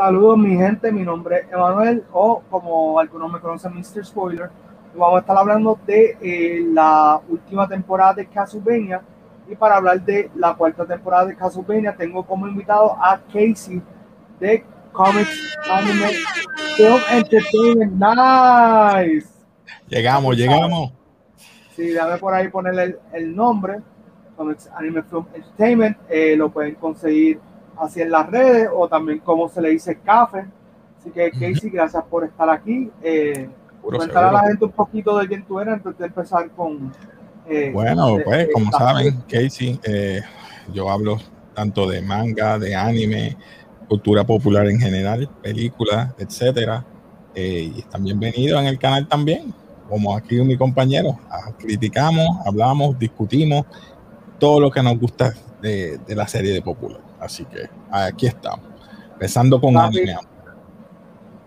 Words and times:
Saludos 0.00 0.38
mi 0.38 0.56
gente, 0.56 0.90
mi 0.90 1.02
nombre 1.02 1.40
es 1.40 1.52
Emanuel 1.52 2.02
o 2.10 2.40
como 2.48 2.98
algunos 2.98 3.30
me 3.30 3.38
conocen 3.38 3.74
Mr. 3.74 4.02
Spoiler. 4.02 4.48
Vamos 4.94 5.16
a 5.16 5.20
estar 5.20 5.36
hablando 5.36 5.78
de 5.86 6.16
eh, 6.22 6.64
la 6.72 7.20
última 7.28 7.68
temporada 7.68 8.14
de 8.14 8.26
Castlevania 8.26 9.02
y 9.46 9.54
para 9.54 9.76
hablar 9.76 10.02
de 10.02 10.30
la 10.36 10.54
cuarta 10.54 10.86
temporada 10.86 11.26
de 11.26 11.36
Castlevania 11.36 11.94
tengo 11.94 12.24
como 12.24 12.48
invitado 12.48 12.96
a 12.98 13.20
Casey 13.30 13.82
de 14.40 14.64
Comics 14.90 15.58
Anime 15.70 16.08
Film 16.78 17.00
Entertainment. 17.10 17.92
Nice. 17.92 19.28
Llegamos, 19.86 20.34
llegamos. 20.34 20.92
Sí, 21.76 21.92
dame 21.92 22.16
por 22.16 22.32
ahí 22.32 22.48
ponerle 22.48 22.96
el, 23.12 23.36
nombre. 23.36 23.80
Comics 24.34 24.66
Anime 24.74 25.02
Film 25.02 25.26
Entertainment. 25.34 25.98
Eh, 26.08 26.36
lo 26.38 26.48
pueden 26.50 26.76
conseguir 26.76 27.38
así 27.80 28.00
en 28.00 28.10
las 28.10 28.28
redes 28.28 28.68
o 28.72 28.88
también 28.88 29.18
como 29.20 29.48
se 29.48 29.60
le 29.60 29.70
dice 29.70 29.98
café. 29.98 30.46
Así 30.98 31.10
que 31.10 31.30
Casey, 31.30 31.70
gracias 31.70 32.04
por 32.04 32.24
estar 32.24 32.48
aquí. 32.50 32.90
Eh, 33.02 33.48
Cuéntale 33.80 34.28
a 34.28 34.32
la 34.32 34.40
gente 34.42 34.66
un 34.66 34.72
poquito 34.72 35.18
de 35.18 35.26
quién 35.26 35.44
tú 35.44 35.58
eres 35.58 35.74
antes 35.74 35.96
de 35.96 36.06
empezar 36.06 36.50
con... 36.50 36.92
Eh, 37.48 37.70
bueno, 37.72 38.18
pues 38.22 38.48
como 38.52 38.70
saben, 38.70 39.22
Casey, 39.26 39.80
eh, 39.82 40.20
yo 40.72 40.90
hablo 40.90 41.16
tanto 41.54 41.88
de 41.88 42.02
manga, 42.02 42.58
de 42.58 42.74
anime, 42.74 43.36
cultura 43.88 44.24
popular 44.24 44.66
en 44.68 44.78
general, 44.78 45.28
películas, 45.42 46.12
etcétera. 46.18 46.84
y 47.34 47.78
están 47.78 48.04
bienvenidos 48.04 48.60
en 48.60 48.66
el 48.66 48.78
canal 48.78 49.08
también, 49.08 49.54
como 49.88 50.14
aquí 50.14 50.36
mi 50.42 50.56
compañero. 50.56 51.18
Ah, 51.30 51.50
criticamos, 51.58 52.28
hablamos, 52.44 52.98
discutimos 52.98 53.64
todo 54.38 54.60
lo 54.60 54.70
que 54.70 54.82
nos 54.82 54.98
gusta 54.98 55.34
de, 55.60 55.98
de 55.98 56.14
la 56.14 56.26
serie 56.26 56.52
de 56.52 56.62
Popular. 56.62 57.00
Así 57.18 57.44
que 57.44 57.68
aquí 57.90 58.26
estamos, 58.26 58.66
empezando 59.12 59.60
con 59.60 59.76
anime. 59.76 60.16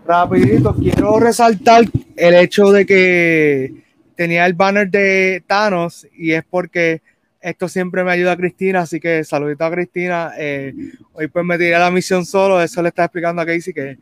Rapidito, 0.06 0.74
quiero 0.74 1.18
resaltar 1.18 1.84
el 2.16 2.34
hecho 2.34 2.70
de 2.70 2.84
que 2.84 3.84
tenía 4.14 4.46
el 4.46 4.52
banner 4.52 4.90
de 4.90 5.42
Thanos 5.46 6.06
y 6.16 6.32
es 6.32 6.44
porque 6.44 7.02
esto 7.40 7.68
siempre 7.68 8.04
me 8.04 8.12
ayuda 8.12 8.32
a 8.32 8.36
Cristina, 8.36 8.80
así 8.80 9.00
que 9.00 9.24
saludito 9.24 9.64
a 9.64 9.70
Cristina. 9.70 10.32
Eh, 10.38 10.74
hoy 11.12 11.28
pues 11.28 11.44
me 11.44 11.58
tiré 11.58 11.74
a 11.74 11.78
la 11.78 11.90
misión 11.90 12.24
solo, 12.24 12.62
eso 12.62 12.82
le 12.82 12.88
está 12.88 13.04
explicando 13.04 13.42
a 13.42 13.46
Casey 13.46 13.74
que 13.74 13.98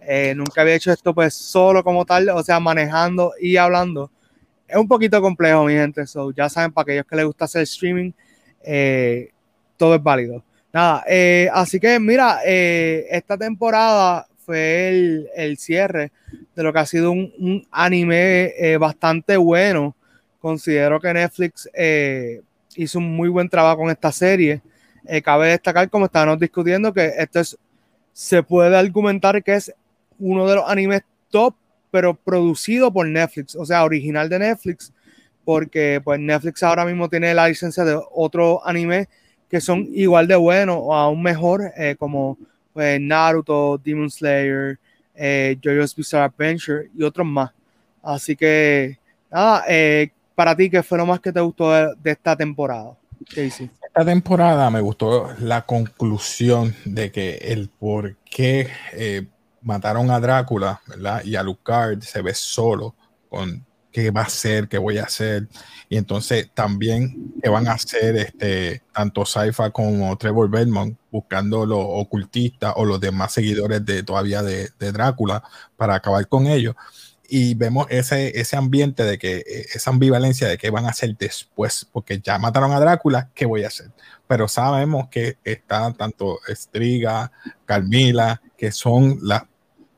eh, 0.00 0.34
nunca 0.36 0.62
había 0.62 0.76
hecho 0.76 0.92
esto 0.92 1.14
pues 1.14 1.34
solo 1.34 1.82
como 1.82 2.04
tal, 2.04 2.28
o 2.30 2.42
sea, 2.42 2.60
manejando 2.60 3.32
y 3.40 3.56
hablando. 3.56 4.10
Es 4.68 4.76
un 4.76 4.88
poquito 4.88 5.20
complejo, 5.20 5.64
mi 5.64 5.74
gente, 5.74 6.06
so, 6.06 6.32
ya 6.32 6.48
saben, 6.48 6.72
para 6.72 6.84
aquellos 6.84 7.06
que 7.06 7.16
les 7.16 7.24
gusta 7.26 7.44
hacer 7.44 7.62
streaming, 7.62 8.12
eh, 8.62 9.30
todo 9.76 9.94
es 9.94 10.02
válido. 10.02 10.42
Nada, 10.76 11.04
eh, 11.08 11.48
así 11.54 11.80
que 11.80 11.98
mira, 11.98 12.40
eh, 12.44 13.06
esta 13.10 13.38
temporada 13.38 14.26
fue 14.44 15.26
el, 15.34 15.56
cierre 15.56 16.12
de 16.54 16.62
lo 16.62 16.70
que 16.70 16.78
ha 16.78 16.84
sido 16.84 17.12
un, 17.12 17.66
anime 17.70 18.52
eh, 18.58 18.76
bastante 18.76 19.38
bueno. 19.38 19.96
Considero 20.38 21.00
que 21.00 21.14
Netflix 21.14 21.68
hizo 22.76 22.98
un 22.98 23.16
muy 23.16 23.30
buen 23.30 23.48
trabajo 23.48 23.78
con 23.78 23.90
esta 23.90 24.12
serie. 24.12 24.60
cabe 25.24 25.48
destacar, 25.48 25.88
como 25.88 26.04
estábamos 26.04 26.38
discutiendo, 26.38 26.92
que 26.92 27.10
esto 27.16 27.40
es, 27.40 27.56
se 28.12 28.42
puede 28.42 28.76
argumentar 28.76 29.42
que 29.42 29.54
es 29.54 29.72
uno 30.18 30.46
de 30.46 30.56
los 30.56 30.68
animes 30.68 31.00
top, 31.30 31.54
pero 31.90 32.14
producido 32.14 32.92
por 32.92 33.08
Netflix, 33.08 33.56
o 33.56 33.64
sea, 33.64 33.82
original 33.82 34.28
de 34.28 34.40
Netflix, 34.40 34.92
porque 35.42 36.02
pues 36.04 36.20
Netflix 36.20 36.62
ahora 36.62 36.84
mismo 36.84 37.08
tiene 37.08 37.32
la 37.32 37.48
licencia 37.48 37.82
de 37.82 37.98
otro 38.12 38.60
anime 38.66 39.08
que 39.48 39.60
son 39.60 39.88
igual 39.92 40.26
de 40.26 40.36
buenos 40.36 40.76
o 40.80 40.94
aún 40.94 41.22
mejor, 41.22 41.72
eh, 41.76 41.96
como 41.98 42.38
pues, 42.72 43.00
Naruto, 43.00 43.78
Demon 43.82 44.10
Slayer, 44.10 44.78
eh, 45.14 45.56
JoJo's 45.62 45.94
Bizarre 45.94 46.24
Adventure 46.24 46.90
y 46.94 47.02
otros 47.02 47.26
más. 47.26 47.50
Así 48.02 48.36
que, 48.36 48.98
nada, 49.30 49.64
eh, 49.68 50.10
para 50.34 50.54
ti, 50.54 50.68
¿qué 50.70 50.82
fue 50.82 50.98
lo 50.98 51.06
más 51.06 51.20
que 51.20 51.32
te 51.32 51.40
gustó 51.40 51.72
de, 51.72 52.10
esta 52.10 52.36
temporada? 52.36 52.96
Esta 53.34 54.04
temporada 54.04 54.70
me 54.70 54.80
gustó 54.80 55.30
la 55.40 55.62
conclusión 55.62 56.74
de 56.84 57.10
que 57.10 57.36
el 57.36 57.68
por 57.68 58.14
qué 58.24 58.68
mataron 59.62 60.10
a 60.10 60.20
Drácula, 60.20 60.80
¿verdad? 60.86 61.24
Y 61.24 61.34
a 61.34 61.42
Lucard 61.42 62.02
se 62.02 62.22
ve 62.22 62.34
solo 62.34 62.94
con 63.28 63.65
qué 63.96 64.10
va 64.10 64.20
a 64.20 64.24
hacer, 64.24 64.68
qué 64.68 64.76
voy 64.76 64.98
a 64.98 65.04
hacer. 65.04 65.48
Y 65.88 65.96
entonces 65.96 66.50
también 66.52 67.32
qué 67.42 67.48
van 67.48 67.66
a 67.66 67.72
hacer 67.72 68.14
este, 68.16 68.82
tanto 68.92 69.24
Saifa 69.24 69.70
como 69.70 70.14
Trevor 70.18 70.50
Belmont 70.50 70.98
buscando 71.10 71.64
los 71.64 71.80
ocultistas 71.80 72.74
o 72.76 72.84
los 72.84 73.00
demás 73.00 73.32
seguidores 73.32 73.86
de 73.86 74.02
todavía 74.02 74.42
de, 74.42 74.68
Drácula 74.78 75.42
para 75.78 75.94
acabar 75.94 76.28
con 76.28 76.46
ellos. 76.46 76.74
Y 77.26 77.54
vemos 77.54 77.86
ese, 77.88 78.38
ese 78.38 78.56
ambiente 78.58 79.02
de 79.02 79.16
que, 79.16 79.38
eh, 79.38 79.66
esa 79.72 79.92
ambivalencia 79.92 80.46
de 80.46 80.58
qué 80.58 80.68
van 80.68 80.84
a 80.84 80.90
hacer 80.90 81.16
después, 81.16 81.88
porque 81.90 82.20
ya 82.20 82.38
mataron 82.38 82.72
a 82.72 82.80
Drácula, 82.80 83.30
¿qué 83.34 83.46
voy 83.46 83.64
a 83.64 83.68
hacer? 83.68 83.92
Pero 84.28 84.46
sabemos 84.46 85.08
que 85.08 85.38
están 85.42 85.94
tanto 85.94 86.38
Striga, 86.50 87.32
Carmila, 87.64 88.42
que 88.58 88.72
son 88.72 89.20
las 89.22 89.44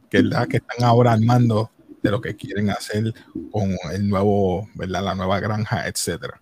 que, 0.09 0.23
la, 0.23 0.47
que 0.47 0.59
están 0.59 0.85
ahora 0.85 1.15
armando 1.15 1.73
de 2.03 2.11
lo 2.11 2.21
que 2.21 2.37
quieren 2.37 2.71
hacer 2.71 3.13
con 3.51 3.77
el 3.93 4.09
nuevo, 4.09 4.69
¿verdad? 4.75 5.03
La 5.03 5.15
nueva 5.15 5.41
granja, 5.41 5.87
etcétera. 5.87 6.41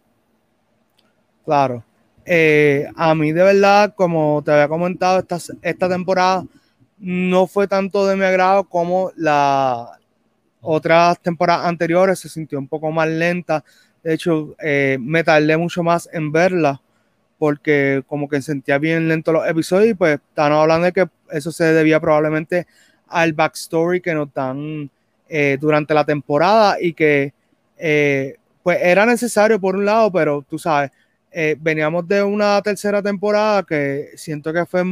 Claro. 1.45 1.85
Eh, 2.25 2.87
a 2.97 3.15
mí 3.15 3.33
de 3.33 3.43
verdad, 3.43 3.95
como 3.95 4.43
te 4.45 4.51
había 4.51 4.69
comentado, 4.69 5.21
esta, 5.21 5.39
esta 5.63 5.89
temporada 5.89 6.45
no 6.99 7.47
fue 7.47 7.69
tanto 7.69 8.07
de 8.07 8.17
mi 8.17 8.25
agrado 8.25 8.65
como 8.65 9.13
las 9.17 9.89
otras 10.61 11.21
temporadas 11.21 11.67
anteriores, 11.67 12.19
se 12.19 12.29
sintió 12.29 12.59
un 12.59 12.67
poco 12.67 12.91
más 12.91 13.09
lenta. 13.09 13.65
De 14.03 14.15
hecho, 14.15 14.57
eh, 14.61 14.99
me 15.01 15.23
tardé 15.23 15.57
mucho 15.57 15.83
más 15.83 16.09
en 16.13 16.33
verla 16.33 16.81
porque 17.39 18.03
como 18.07 18.29
que 18.29 18.41
sentía 18.41 18.79
bien 18.79 19.09
lento 19.09 19.33
los 19.33 19.47
episodios 19.47 19.91
y 19.91 19.95
pues 19.95 20.19
estamos 20.29 20.59
hablando 20.59 20.87
de 20.87 20.93
que 20.93 21.09
eso 21.31 21.53
se 21.53 21.65
debía 21.65 22.01
probablemente 22.01 22.67
al 23.09 23.35
backstory 23.35 24.01
que 24.01 24.15
nos 24.15 24.33
dan 24.33 24.91
eh, 25.29 25.59
durante 25.61 25.93
la 25.93 26.05
temporada 26.05 26.77
y 26.81 26.93
que 26.93 27.33
eh, 27.77 28.37
pues 28.63 28.79
era 28.81 29.05
necesario 29.05 29.61
por 29.61 29.75
un 29.75 29.85
lado, 29.85 30.13
pero 30.13 30.45
tú 30.49 30.57
sabes, 30.57 30.93
eh, 31.33 31.57
veníamos 31.59 32.07
de 32.07 32.23
una 32.23 32.63
tercera 32.63 33.03
temporada 33.03 33.65
que 33.65 34.11
siento 34.15 34.53
que 34.53 34.65
fue 34.67 34.85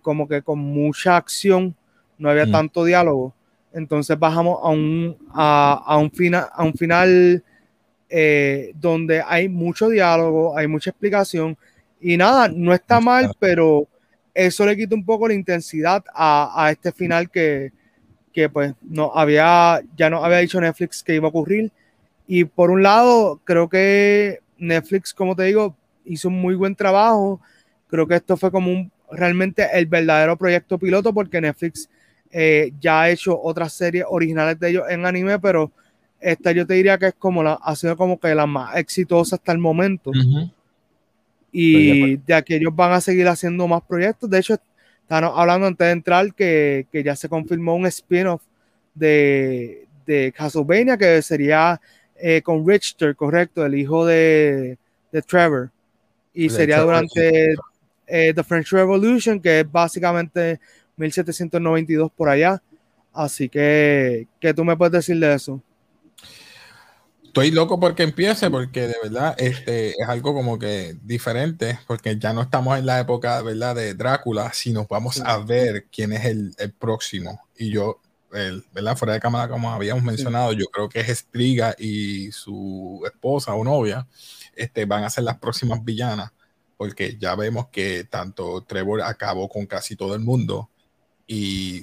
como 0.00 0.28
que 0.28 0.42
con 0.42 0.60
mucha 0.60 1.16
acción, 1.16 1.74
no 2.18 2.30
había 2.30 2.46
mm. 2.46 2.52
tanto 2.52 2.84
diálogo, 2.84 3.34
entonces 3.72 4.16
bajamos 4.16 4.60
a 4.62 4.68
un, 4.68 5.16
a, 5.34 5.96
un, 5.98 6.10
final 6.10 6.48
a 6.52 6.62
un 6.62 6.74
final 6.74 7.42
donde 8.74 9.22
hay 9.26 9.48
mucho 9.48 9.88
diálogo, 9.88 10.56
hay 10.56 10.68
mucha 10.68 10.90
explicación 10.90 11.56
y 12.00 12.16
nada, 12.16 12.48
no 12.48 12.72
está 12.72 13.00
mal, 13.00 13.32
pero 13.40 13.88
eso 14.34 14.66
le 14.66 14.76
quita 14.76 14.94
un 14.94 15.04
poco 15.04 15.26
la 15.26 15.34
intensidad 15.34 16.04
a, 16.14 16.64
a 16.64 16.70
este 16.70 16.92
final 16.92 17.28
que, 17.28 17.72
que 18.32 18.48
pues 18.48 18.74
no 18.82 19.12
había, 19.14 19.82
ya 19.96 20.10
no 20.10 20.24
había 20.24 20.38
dicho 20.38 20.60
Netflix 20.60 21.02
que 21.02 21.14
iba 21.14 21.26
a 21.26 21.30
ocurrir. 21.30 21.70
Y 22.26 22.44
por 22.44 22.70
un 22.70 22.82
lado, 22.82 23.40
creo 23.44 23.68
que 23.68 24.40
Netflix, 24.58 25.12
como 25.12 25.36
te 25.36 25.44
digo, 25.44 25.76
hizo 26.04 26.28
un 26.28 26.40
muy 26.40 26.54
buen 26.54 26.74
trabajo. 26.74 27.40
Creo 27.88 28.06
que 28.06 28.16
esto 28.16 28.36
fue 28.36 28.50
como 28.50 28.70
un, 28.70 28.90
realmente 29.10 29.68
el 29.72 29.86
verdadero 29.86 30.36
proyecto 30.36 30.78
piloto 30.78 31.12
porque 31.12 31.40
Netflix 31.40 31.88
eh, 32.30 32.72
ya 32.80 33.02
ha 33.02 33.10
hecho 33.10 33.38
otras 33.40 33.72
series 33.74 34.04
originales 34.08 34.58
de 34.58 34.70
ellos 34.70 34.84
en 34.88 35.04
anime, 35.04 35.38
pero 35.38 35.70
esta 36.18 36.52
yo 36.52 36.66
te 36.66 36.74
diría 36.74 36.96
que 36.96 37.08
es 37.08 37.14
como 37.14 37.42
la, 37.42 37.54
ha 37.54 37.76
sido 37.76 37.96
como 37.96 38.18
que 38.18 38.34
la 38.34 38.46
más 38.46 38.76
exitosa 38.76 39.36
hasta 39.36 39.52
el 39.52 39.58
momento. 39.58 40.10
Y 41.50 42.16
de 42.16 42.34
aquí 42.34 42.54
ellos 42.54 42.74
van 42.74 42.92
a 42.92 43.00
seguir 43.00 43.28
haciendo 43.28 43.68
más 43.68 43.82
proyectos. 43.82 44.30
De 44.30 44.38
hecho, 44.38 44.56
Estamos 45.02 45.32
hablando 45.36 45.66
antes 45.66 45.86
de 45.86 45.92
entrar 45.92 46.34
que, 46.34 46.86
que 46.90 47.02
ya 47.02 47.14
se 47.14 47.28
confirmó 47.28 47.74
un 47.74 47.86
spin-off 47.86 48.42
de, 48.94 49.86
de 50.06 50.32
Castlevania 50.32 50.96
que 50.96 51.20
sería 51.22 51.80
eh, 52.16 52.40
con 52.42 52.66
Richter, 52.66 53.16
correcto, 53.16 53.64
el 53.66 53.74
hijo 53.74 54.06
de, 54.06 54.78
de 55.10 55.22
Trevor. 55.22 55.70
Y 56.32 56.48
sería 56.48 56.80
durante 56.80 57.54
eh, 58.06 58.32
The 58.34 58.42
French 58.42 58.70
Revolution, 58.70 59.40
que 59.40 59.60
es 59.60 59.70
básicamente 59.70 60.60
1792 60.96 62.10
por 62.16 62.28
allá. 62.28 62.62
Así 63.12 63.48
que, 63.48 64.26
¿qué 64.40 64.54
tú 64.54 64.64
me 64.64 64.76
puedes 64.76 64.92
decir 64.92 65.18
de 65.18 65.34
eso? 65.34 65.60
Estoy 67.32 67.50
loco 67.50 67.80
porque 67.80 68.02
empiece, 68.02 68.50
porque 68.50 68.88
de 68.88 68.96
verdad 69.02 69.34
este, 69.38 69.92
es 69.92 70.06
algo 70.06 70.34
como 70.34 70.58
que 70.58 70.98
diferente, 71.02 71.78
porque 71.86 72.18
ya 72.18 72.34
no 72.34 72.42
estamos 72.42 72.78
en 72.78 72.84
la 72.84 73.00
época 73.00 73.40
¿verdad? 73.40 73.74
de 73.74 73.94
Drácula, 73.94 74.52
sino 74.52 74.86
vamos 74.86 75.18
a 75.24 75.38
ver 75.38 75.86
quién 75.90 76.12
es 76.12 76.26
el, 76.26 76.54
el 76.58 76.72
próximo. 76.72 77.40
Y 77.56 77.70
yo, 77.70 78.02
el, 78.34 78.62
¿verdad? 78.74 78.98
fuera 78.98 79.14
de 79.14 79.20
cámara, 79.20 79.48
como 79.48 79.72
habíamos 79.72 80.04
mencionado, 80.04 80.52
yo 80.52 80.66
creo 80.66 80.90
que 80.90 81.00
es 81.00 81.08
Striga 81.08 81.74
y 81.78 82.30
su 82.32 83.00
esposa 83.06 83.54
o 83.54 83.64
novia 83.64 84.06
este, 84.54 84.84
van 84.84 85.04
a 85.04 85.08
ser 85.08 85.24
las 85.24 85.38
próximas 85.38 85.82
villanas, 85.82 86.32
porque 86.76 87.16
ya 87.18 87.34
vemos 87.34 87.68
que 87.68 88.04
tanto 88.04 88.62
Trevor 88.64 89.00
acabó 89.00 89.48
con 89.48 89.64
casi 89.64 89.96
todo 89.96 90.14
el 90.14 90.20
mundo 90.20 90.68
y 91.26 91.82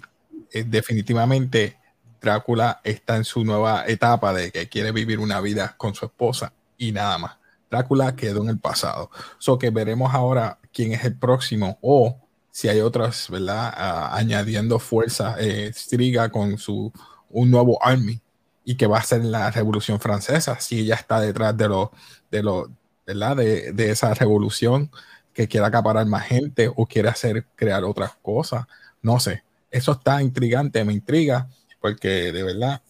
eh, 0.54 0.64
definitivamente 0.64 1.80
Drácula 2.22 2.82
está 2.84 3.16
en 3.16 3.24
su 3.24 3.44
nueva 3.44 3.86
etapa 3.88 4.34
de 4.34 4.52
que 4.52 4.68
quiere 4.68 4.92
vivir 4.92 5.20
una 5.20 5.42
vida 5.42 5.76
con 5.78 5.94
su 5.96 6.06
esposa 6.06 6.54
y 6.78 6.92
nada 6.92 7.18
más. 7.18 7.38
Drácula 7.70 8.16
quedó 8.16 8.42
en 8.42 8.50
el 8.50 8.60
pasado. 8.60 9.12
So 9.38 9.58
que 9.60 9.70
veremos 9.70 10.14
ahora 10.14 10.58
quién 10.74 10.94
es 10.94 11.04
el 11.06 11.16
próximo 11.16 11.78
o 11.82 12.18
si 12.52 12.68
hay 12.68 12.82
otras, 12.82 13.30
¿verdad? 13.30 13.74
Ah, 13.76 14.18
añadiendo 14.18 14.80
fuerza, 14.80 15.36
eh, 15.40 15.72
Striga 15.74 16.30
con 16.30 16.58
su 16.58 16.92
un 17.30 17.52
nuevo 17.52 17.78
army 17.84 18.20
y 18.66 18.76
que 18.76 18.88
va 18.88 18.98
a 18.98 19.04
ser 19.04 19.24
la 19.24 19.52
revolución 19.52 20.00
francesa, 20.00 20.60
si 20.60 20.80
ella 20.80 20.96
está 20.96 21.20
detrás 21.20 21.56
de 21.56 21.68
lo, 21.70 21.92
de 22.32 22.44
lo, 22.44 22.70
¿verdad? 23.06 23.38
De, 23.38 23.72
de 23.72 23.92
esa 23.92 24.14
revolución 24.14 24.92
que 25.34 25.48
quiere 25.48 25.66
acaparar 25.66 26.06
más 26.06 26.26
gente 26.26 26.72
o 26.76 26.86
quiere 26.86 27.10
hacer, 27.10 27.46
crear 27.56 27.84
otras 27.84 28.16
cosas. 28.22 28.66
No 29.02 29.20
sé, 29.20 29.44
eso 29.72 29.94
está 29.94 30.22
intrigante, 30.22 30.84
me 30.84 30.94
intriga, 30.94 31.48
porque 31.80 32.32
de 32.32 32.44
verdad, 32.44 32.82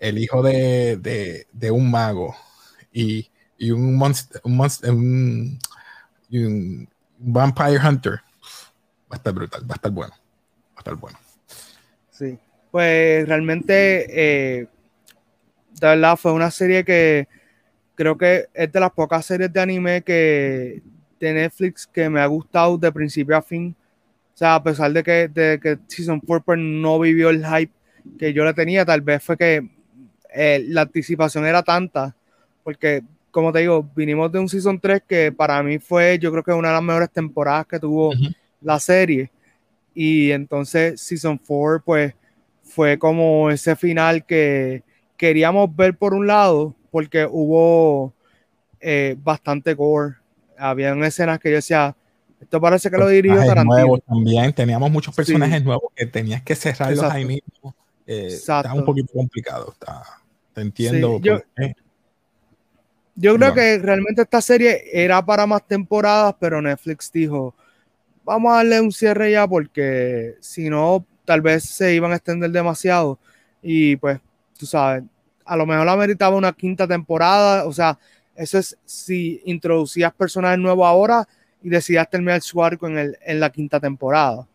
el 0.00 0.18
hijo 0.18 0.42
de, 0.42 0.96
de, 1.52 1.70
un 1.70 1.90
mago 1.90 2.34
y, 2.92 3.30
y 3.58 3.70
un, 3.70 3.96
monster, 3.96 4.40
un, 4.44 4.56
monster, 4.56 4.90
un, 4.90 5.58
un, 6.32 6.88
vampire 7.18 7.78
hunter 7.78 8.20
va 9.10 9.12
a 9.12 9.16
estar 9.16 9.32
brutal, 9.32 9.62
va 9.62 9.74
a 9.74 9.76
estar 9.76 9.90
bueno, 9.90 10.14
va 10.14 10.76
a 10.76 10.80
estar 10.80 10.94
bueno. 10.94 11.18
Sí, 12.10 12.38
pues 12.70 13.26
realmente, 13.28 14.06
eh, 14.60 14.68
de 15.80 15.86
verdad, 15.86 16.16
fue 16.16 16.32
una 16.32 16.50
serie 16.50 16.84
que 16.84 17.28
creo 17.94 18.16
que 18.16 18.46
es 18.54 18.72
de 18.72 18.80
las 18.80 18.92
pocas 18.92 19.26
series 19.26 19.52
de 19.52 19.60
anime 19.60 20.02
que 20.02 20.82
de 21.18 21.32
Netflix 21.34 21.86
que 21.86 22.08
me 22.08 22.20
ha 22.20 22.26
gustado 22.26 22.78
de 22.78 22.92
principio 22.92 23.36
a 23.36 23.42
fin. 23.42 23.74
O 24.34 24.36
sea, 24.38 24.54
a 24.54 24.62
pesar 24.62 24.92
de 24.92 25.02
que, 25.02 25.28
de 25.28 25.58
que 25.60 25.78
Season 25.88 26.20
4 26.20 26.44
pues, 26.44 26.58
no 26.60 27.00
vivió 27.00 27.30
el 27.30 27.44
hype 27.44 27.72
que 28.18 28.32
yo 28.32 28.44
le 28.44 28.54
tenía, 28.54 28.84
tal 28.84 29.00
vez 29.00 29.22
fue 29.22 29.36
que 29.36 29.68
eh, 30.34 30.64
la 30.68 30.82
anticipación 30.82 31.46
era 31.46 31.62
tanta, 31.62 32.14
porque 32.62 33.02
como 33.30 33.52
te 33.52 33.60
digo, 33.60 33.88
vinimos 33.94 34.32
de 34.32 34.38
un 34.38 34.48
Season 34.48 34.80
3 34.80 35.02
que 35.06 35.32
para 35.32 35.62
mí 35.62 35.78
fue, 35.78 36.18
yo 36.18 36.30
creo 36.30 36.42
que 36.42 36.52
una 36.52 36.68
de 36.68 36.74
las 36.74 36.82
mejores 36.82 37.10
temporadas 37.10 37.66
que 37.66 37.78
tuvo 37.78 38.12
la 38.60 38.80
serie. 38.80 39.30
Y 39.94 40.30
entonces 40.30 41.00
Season 41.00 41.38
4 41.38 41.82
pues 41.84 42.14
fue 42.62 42.98
como 42.98 43.50
ese 43.50 43.76
final 43.76 44.24
que 44.24 44.82
queríamos 45.16 45.74
ver 45.74 45.96
por 45.96 46.14
un 46.14 46.26
lado, 46.26 46.74
porque 46.90 47.26
hubo 47.30 48.12
eh, 48.80 49.16
bastante 49.22 49.74
gore. 49.74 50.16
Habían 50.56 51.02
escenas 51.04 51.38
que 51.38 51.50
yo 51.50 51.56
decía, 51.56 51.94
esto 52.40 52.60
parece 52.60 52.90
que 52.90 52.96
lo 52.96 53.08
dirigió 53.08 53.44
Tarantino. 53.44 53.98
también 53.98 54.52
teníamos 54.52 54.90
muchos 54.90 55.14
personajes 55.14 55.62
nuevos 55.62 55.92
que 55.94 56.06
tenías 56.06 56.42
que 56.42 56.54
cerrarlos 56.54 57.04
ahí 57.04 57.24
mismo. 57.24 57.74
Eh, 58.10 58.28
está 58.28 58.72
un 58.72 58.86
poquito 58.86 59.12
complicado. 59.12 59.70
Está, 59.70 60.02
te 60.54 60.62
entiendo. 60.62 61.20
yo, 61.20 61.40
yo, 63.14 63.36
creo 63.36 63.52
que 63.52 63.78
realmente 63.78 64.22
esta 64.22 64.40
serie 64.40 64.84
era 64.90 65.22
para 65.22 65.46
más 65.46 65.66
temporadas, 65.66 66.34
pero 66.40 66.62
Netflix 66.62 67.12
dijo, 67.12 67.54
vamos 68.24 68.50
a 68.50 68.56
darle 68.56 68.80
un 68.80 68.92
cierre 68.92 69.32
ya 69.32 69.46
porque 69.46 70.36
si 70.40 70.70
no, 70.70 71.04
tal 71.26 71.42
vez 71.42 71.64
se 71.64 71.94
iban 71.94 72.12
a 72.12 72.16
extender 72.16 72.50
demasiado. 72.50 73.18
Y 73.60 73.96
pues, 73.96 74.18
tú 74.58 74.64
sabes, 74.64 75.04
a 75.44 75.56
lo 75.56 75.66
mejor 75.66 75.84
la 75.84 75.96
meritaba 75.96 76.34
una 76.34 76.54
quinta 76.54 76.88
temporada. 76.88 77.66
O 77.66 77.74
sea, 77.74 77.98
eso 78.34 78.56
es 78.56 78.78
si 78.86 79.42
introducías 79.44 80.14
personajes 80.14 80.58
nuevos 80.58 80.86
ahora 80.86 81.28
y 81.62 81.68
decidías 81.68 82.08
terminar 82.08 82.40
su 82.40 82.64
arco 82.64 82.86
en, 82.86 82.96
el, 82.96 83.18
en 83.20 83.38
la 83.38 83.50
quinta 83.50 83.78
temporada. 83.78 84.48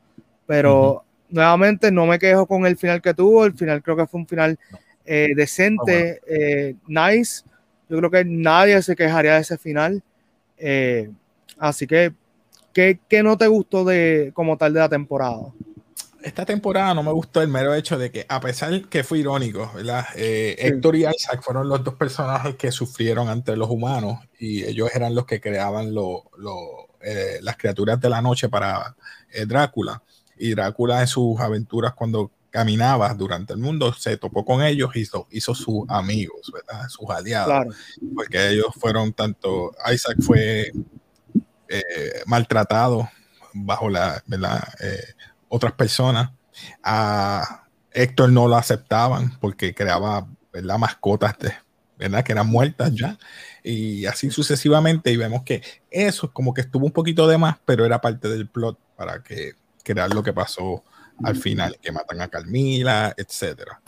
Pero 0.47 1.03
nuevamente 1.33 1.91
no 1.91 2.05
me 2.05 2.19
quejo 2.19 2.45
con 2.45 2.65
el 2.65 2.77
final 2.77 3.01
que 3.01 3.13
tuvo. 3.13 3.45
El 3.45 3.53
final 3.53 3.81
creo 3.81 3.97
que 3.97 4.07
fue 4.07 4.21
un 4.21 4.27
final 4.27 4.57
eh, 5.03 5.33
decente, 5.35 6.19
ah, 6.21 6.25
eh, 6.27 6.75
nice. 6.87 7.43
Yo 7.89 7.97
creo 7.97 8.11
que 8.11 8.23
nadie 8.23 8.81
se 8.81 8.95
quejaría 8.95 9.33
de 9.33 9.41
ese 9.41 9.57
final. 9.57 10.01
Eh, 10.57 11.09
así 11.57 11.87
que, 11.87 12.13
¿qué, 12.71 12.99
¿qué, 13.09 13.23
no 13.23 13.37
te 13.37 13.47
gustó 13.47 13.83
de 13.83 14.31
como 14.33 14.57
tal 14.57 14.73
de 14.73 14.79
la 14.79 14.89
temporada? 14.89 15.41
esta 16.21 16.45
temporada 16.45 16.93
no 16.93 17.03
me 17.03 17.11
gustó 17.11 17.41
el 17.41 17.49
mero 17.49 17.73
hecho 17.73 17.97
de 17.97 18.09
que, 18.09 18.25
a 18.29 18.39
pesar 18.39 18.83
que 18.83 19.03
fue 19.03 19.19
irónico, 19.19 19.69
¿verdad? 19.75 20.05
Héctor 20.15 20.95
y 20.95 21.05
Isaac 21.05 21.41
fueron 21.41 21.67
los 21.67 21.83
dos 21.83 21.95
personajes 21.95 22.55
que 22.55 22.71
sufrieron 22.71 23.27
ante 23.27 23.57
los 23.57 23.69
humanos 23.69 24.19
y 24.39 24.63
ellos 24.63 24.89
eran 24.95 25.13
los 25.13 25.25
que 25.25 25.41
creaban 25.41 25.93
lo, 25.93 26.23
eh, 27.01 27.39
las 27.41 27.57
criaturas 27.57 27.99
de 27.99 28.09
la 28.09 28.21
noche 28.21 28.47
para 28.47 28.95
Drácula. 29.45 30.01
Y 30.37 30.53
Drácula 30.55 31.01
en 31.01 31.07
sus 31.07 31.39
aventuras 31.39 31.93
cuando 31.93 32.31
caminaba 32.49 33.11
durante 33.15 33.53
el 33.53 33.59
mundo 33.59 33.93
se 33.93 34.15
topó 34.17 34.45
con 34.45 34.61
ellos 34.61 34.91
y 34.95 34.99
hizo, 34.99 35.27
hizo 35.31 35.55
sus 35.55 35.85
amigos, 35.89 36.51
¿verdad? 36.53 36.87
Sus 36.87 37.09
aliados. 37.09 37.75
Porque 38.13 38.49
ellos 38.49 38.67
fueron 38.79 39.11
tanto, 39.13 39.71
Isaac 39.91 40.17
fue 40.21 40.71
maltratado 42.27 43.09
bajo 43.53 43.89
la, 43.89 44.21
¿verdad? 44.27 44.63
otras 45.47 45.73
personas. 45.73 46.31
A 46.83 47.65
Héctor 47.91 48.29
no 48.29 48.47
lo 48.47 48.55
aceptaban 48.55 49.37
porque 49.39 49.73
creaba 49.73 50.27
¿verdad? 50.51 50.77
mascotas 50.77 51.37
de, 51.39 51.53
¿verdad? 51.97 52.23
que 52.23 52.31
eran 52.33 52.47
muertas 52.47 52.93
ya. 52.93 53.17
Y 53.63 54.05
así 54.05 54.29
sucesivamente. 54.29 55.11
Y 55.11 55.17
vemos 55.17 55.41
que 55.43 55.63
eso 55.89 56.31
como 56.31 56.53
que 56.53 56.61
estuvo 56.61 56.85
un 56.85 56.91
poquito 56.91 57.27
de 57.27 57.39
más, 57.39 57.57
pero 57.65 57.85
era 57.85 58.01
parte 58.01 58.29
del 58.29 58.47
plot 58.47 58.77
para 58.95 59.23
que 59.23 59.53
crear 59.83 60.13
lo 60.13 60.23
que 60.23 60.33
pasó 60.33 60.83
al 61.23 61.35
final, 61.35 61.77
que 61.81 61.91
matan 61.91 62.21
a 62.21 62.27
Carmila, 62.27 63.13
etcétera. 63.15 63.79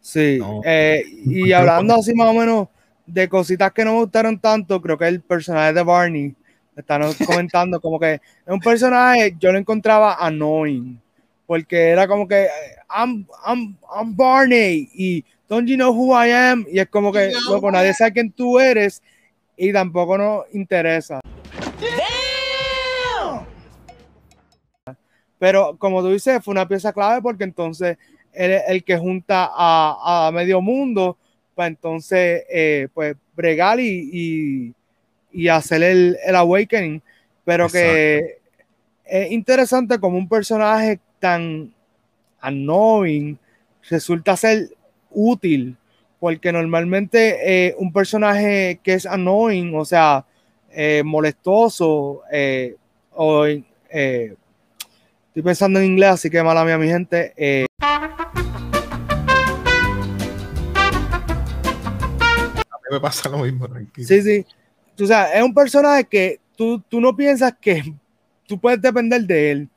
sí, 0.00 0.38
eh, 0.64 1.04
y 1.24 1.52
hablando 1.52 1.94
así 1.94 2.14
más 2.14 2.28
o 2.28 2.34
menos 2.34 2.68
de 3.06 3.28
cositas 3.28 3.72
que 3.72 3.84
no 3.84 3.92
me 3.92 4.00
gustaron 4.00 4.38
tanto, 4.38 4.80
creo 4.82 4.98
que 4.98 5.06
el 5.06 5.20
personaje 5.20 5.72
de 5.72 5.82
Barney 5.82 6.34
están 6.76 7.02
comentando 7.26 7.80
como 7.80 7.98
que 7.98 8.14
es 8.14 8.20
un 8.46 8.60
personaje, 8.60 9.34
yo 9.38 9.52
lo 9.52 9.58
encontraba 9.58 10.14
annoying, 10.14 11.00
porque 11.46 11.90
era 11.90 12.06
como 12.06 12.26
que 12.26 12.48
I'm, 12.94 13.26
I'm, 13.46 13.76
I'm 13.94 14.16
Barney 14.16 14.88
y 14.92 15.24
don't 15.48 15.68
you 15.68 15.76
know 15.76 15.92
who 15.92 16.12
I 16.12 16.30
am? 16.30 16.66
Y 16.70 16.78
es 16.78 16.88
como 16.88 17.12
que, 17.12 17.32
loco, 17.48 17.70
nadie 17.70 17.94
sabe 17.94 18.12
quién 18.12 18.32
tú 18.32 18.58
eres 18.58 19.02
y 19.56 19.72
tampoco 19.72 20.18
nos 20.18 20.44
interesa. 20.52 21.20
Pero 25.38 25.76
como 25.78 26.02
tú 26.02 26.10
dices, 26.10 26.42
fue 26.42 26.52
una 26.52 26.68
pieza 26.68 26.92
clave 26.92 27.22
porque 27.22 27.44
entonces 27.44 27.98
él 28.32 28.52
es 28.52 28.62
el 28.68 28.84
que 28.84 28.98
junta 28.98 29.50
a, 29.52 30.26
a 30.28 30.32
medio 30.32 30.60
mundo 30.60 31.16
para 31.54 31.68
entonces, 31.68 32.44
eh, 32.50 32.88
pues, 32.94 33.16
bregar 33.34 33.80
y 33.80 34.74
y 35.36 35.48
hacer 35.48 35.82
el, 35.82 36.16
el 36.24 36.34
awakening, 36.34 37.02
pero 37.44 37.68
que 37.68 38.38
es 39.04 39.30
interesante 39.30 40.00
como 40.00 40.16
un 40.16 40.26
personaje 40.26 40.98
tan 41.20 41.74
annoying 42.40 43.38
resulta 43.90 44.34
ser 44.34 44.70
útil, 45.10 45.76
porque 46.18 46.50
normalmente 46.52 47.68
eh, 47.68 47.74
un 47.78 47.92
personaje 47.92 48.80
que 48.82 48.94
es 48.94 49.04
annoying, 49.04 49.74
o 49.76 49.84
sea, 49.84 50.24
eh, 50.70 51.02
molestoso, 51.04 52.22
eh, 52.32 52.74
o 53.12 53.44
estoy 55.36 55.50
pensando 55.50 55.78
en 55.80 55.84
inglés, 55.84 56.08
así 56.12 56.30
que 56.30 56.42
mala 56.42 56.64
mía 56.64 56.78
mi 56.78 56.88
gente. 56.88 57.34
A 57.38 57.66
mí 62.78 62.88
me 62.90 63.00
pasa 63.00 63.28
lo 63.28 63.40
mismo, 63.40 63.68
tranquilo. 63.68 64.08
Sí, 64.08 64.22
sí 64.22 64.46
o 64.98 65.06
sea, 65.06 65.34
es 65.34 65.42
un 65.42 65.52
personaje 65.52 66.04
que 66.04 66.40
tú, 66.56 66.80
tú 66.88 67.02
no 67.02 67.14
piensas 67.14 67.52
que 67.60 67.82
tú 68.46 68.58
puedes 68.58 68.80
depender 68.80 69.20
de 69.24 69.50
él. 69.50 69.68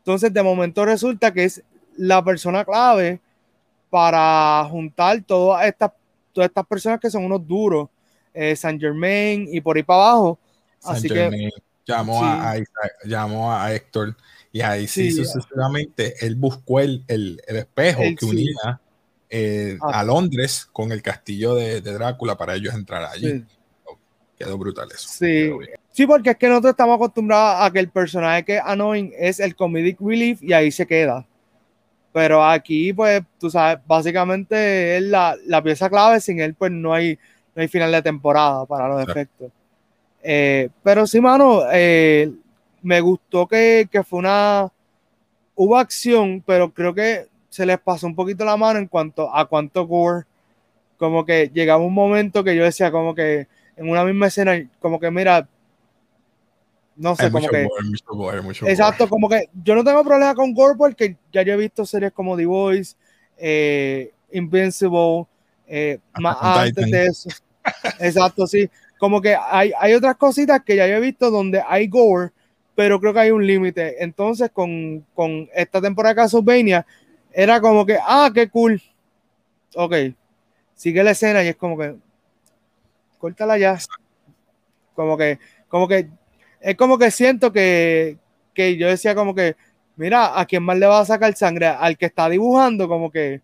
Entonces, 0.00 0.30
de 0.30 0.42
momento 0.42 0.84
resulta 0.84 1.32
que 1.32 1.44
es 1.44 1.62
la 1.96 2.22
persona 2.22 2.62
clave 2.62 3.18
para 3.88 4.66
juntar 4.68 5.22
todas 5.22 5.64
estas, 5.64 5.92
todas 6.30 6.50
estas 6.50 6.66
personas 6.66 7.00
que 7.00 7.08
son 7.08 7.24
unos 7.24 7.46
duros, 7.46 7.88
eh, 8.34 8.54
San 8.54 8.78
Germain 8.78 9.48
y 9.50 9.62
por 9.62 9.78
ahí 9.78 9.82
para 9.82 10.10
abajo. 10.10 10.38
Así 10.84 11.08
que 11.08 11.50
llamó, 11.86 12.22
a, 12.22 12.56
llamó 13.06 13.50
a 13.50 13.72
Héctor 13.72 14.14
y 14.56 14.62
ahí 14.62 14.86
sí, 14.86 15.10
sucesivamente 15.10 16.14
él 16.24 16.34
buscó 16.34 16.80
el, 16.80 17.04
el, 17.08 17.42
espejo 17.46 18.00
que 18.18 18.24
unía 18.24 18.80
eh, 19.28 19.76
a 19.82 20.02
Londres 20.02 20.66
con 20.72 20.92
el 20.92 21.02
castillo 21.02 21.54
de, 21.54 21.82
de, 21.82 21.92
Drácula 21.92 22.38
para 22.38 22.54
ellos 22.54 22.74
entrar 22.74 23.04
allí. 23.04 23.44
Quedó 24.38 24.56
brutal 24.56 24.88
eso. 24.90 25.10
Sí. 25.10 25.50
sí, 25.90 26.06
porque 26.06 26.30
es 26.30 26.36
que 26.38 26.48
nosotros 26.48 26.70
estamos 26.70 26.96
acostumbrados 26.96 27.66
a 27.66 27.70
que 27.70 27.80
el 27.80 27.90
personaje 27.90 28.46
que 28.46 28.58
annoying 28.58 29.12
es 29.18 29.40
el 29.40 29.54
comedic 29.54 30.00
relief 30.00 30.42
y 30.42 30.54
ahí 30.54 30.70
se 30.70 30.86
queda. 30.86 31.26
Pero 32.14 32.42
aquí, 32.42 32.94
pues, 32.94 33.22
tú 33.38 33.50
sabes, 33.50 33.78
básicamente 33.86 34.96
es 34.96 35.02
la, 35.02 35.36
la 35.44 35.62
pieza 35.62 35.90
clave. 35.90 36.18
Sin 36.18 36.40
él, 36.40 36.54
pues 36.54 36.72
no 36.72 36.94
hay, 36.94 37.18
no 37.54 37.60
hay 37.60 37.68
final 37.68 37.92
de 37.92 38.00
temporada 38.00 38.64
para 38.64 38.88
los 38.88 39.06
efectos. 39.06 39.52
Eh, 40.22 40.70
pero 40.82 41.06
sí, 41.06 41.20
mano, 41.20 41.64
eh, 41.70 42.32
me 42.86 43.00
gustó 43.00 43.48
que, 43.48 43.88
que, 43.90 44.04
fue 44.04 44.20
una, 44.20 44.70
hubo 45.56 45.76
acción, 45.76 46.40
pero 46.46 46.72
creo 46.72 46.94
que 46.94 47.26
se 47.48 47.66
les 47.66 47.80
pasó 47.80 48.06
un 48.06 48.14
poquito 48.14 48.44
la 48.44 48.56
mano 48.56 48.78
en 48.78 48.86
cuanto 48.86 49.34
a 49.34 49.44
cuánto 49.46 49.88
gore. 49.88 50.24
Como 50.96 51.24
que 51.24 51.50
llegaba 51.52 51.84
un 51.84 51.92
momento 51.92 52.44
que 52.44 52.54
yo 52.54 52.62
decía, 52.62 52.92
como 52.92 53.12
que 53.12 53.48
en 53.76 53.90
una 53.90 54.04
misma 54.04 54.28
escena, 54.28 54.70
como 54.78 55.00
que 55.00 55.10
mira, 55.10 55.48
no 56.94 57.16
sé, 57.16 57.28
como 57.28 57.48
que. 57.48 57.66
exacto, 58.66 59.08
como 59.08 59.28
que 59.28 59.50
yo 59.64 59.74
no 59.74 59.82
tengo 59.82 60.04
problema 60.04 60.36
con 60.36 60.54
gore 60.54 60.76
porque 60.78 61.16
ya 61.32 61.42
yo 61.42 61.54
he 61.54 61.56
visto 61.56 61.84
series 61.84 62.12
como 62.12 62.36
The 62.36 62.46
Voice, 62.46 62.94
eh, 63.36 64.12
Invincible, 64.30 65.26
eh, 65.66 65.98
más 66.20 66.36
antes 66.40 66.88
de 66.88 67.06
eso. 67.06 67.30
exacto, 67.98 68.46
sí. 68.46 68.70
Como 68.96 69.20
que 69.20 69.34
hay, 69.34 69.72
hay 69.76 69.92
otras 69.94 70.16
cositas 70.16 70.62
que 70.62 70.76
ya 70.76 70.86
yo 70.86 70.94
he 70.94 71.00
visto 71.00 71.32
donde 71.32 71.60
hay 71.66 71.88
gore, 71.88 72.30
pero 72.76 73.00
creo 73.00 73.14
que 73.14 73.20
hay 73.20 73.30
un 73.32 73.44
límite. 73.44 74.04
Entonces, 74.04 74.50
con, 74.52 75.04
con 75.14 75.48
esta 75.54 75.80
temporada 75.80 76.14
de 76.14 76.20
Castlevania, 76.20 76.86
era 77.32 77.60
como 77.60 77.84
que, 77.84 77.98
ah, 78.00 78.30
qué 78.32 78.48
cool. 78.48 78.80
Ok, 79.74 79.94
sigue 80.74 81.02
la 81.02 81.12
escena 81.12 81.42
y 81.42 81.48
es 81.48 81.56
como 81.56 81.76
que, 81.76 81.96
córtala 83.18 83.58
ya. 83.58 83.78
Como 84.94 85.16
que, 85.16 85.38
como 85.68 85.88
que, 85.88 86.08
es 86.60 86.76
como 86.76 86.98
que 86.98 87.10
siento 87.10 87.50
que, 87.50 88.18
que 88.52 88.76
yo 88.76 88.88
decía 88.88 89.14
como 89.14 89.34
que, 89.34 89.56
mira, 89.96 90.38
¿a 90.38 90.44
quién 90.44 90.62
más 90.62 90.78
le 90.78 90.86
va 90.86 91.00
a 91.00 91.06
sacar 91.06 91.34
sangre? 91.34 91.66
Al 91.66 91.96
que 91.96 92.06
está 92.06 92.28
dibujando, 92.28 92.88
como 92.88 93.10
que, 93.10 93.40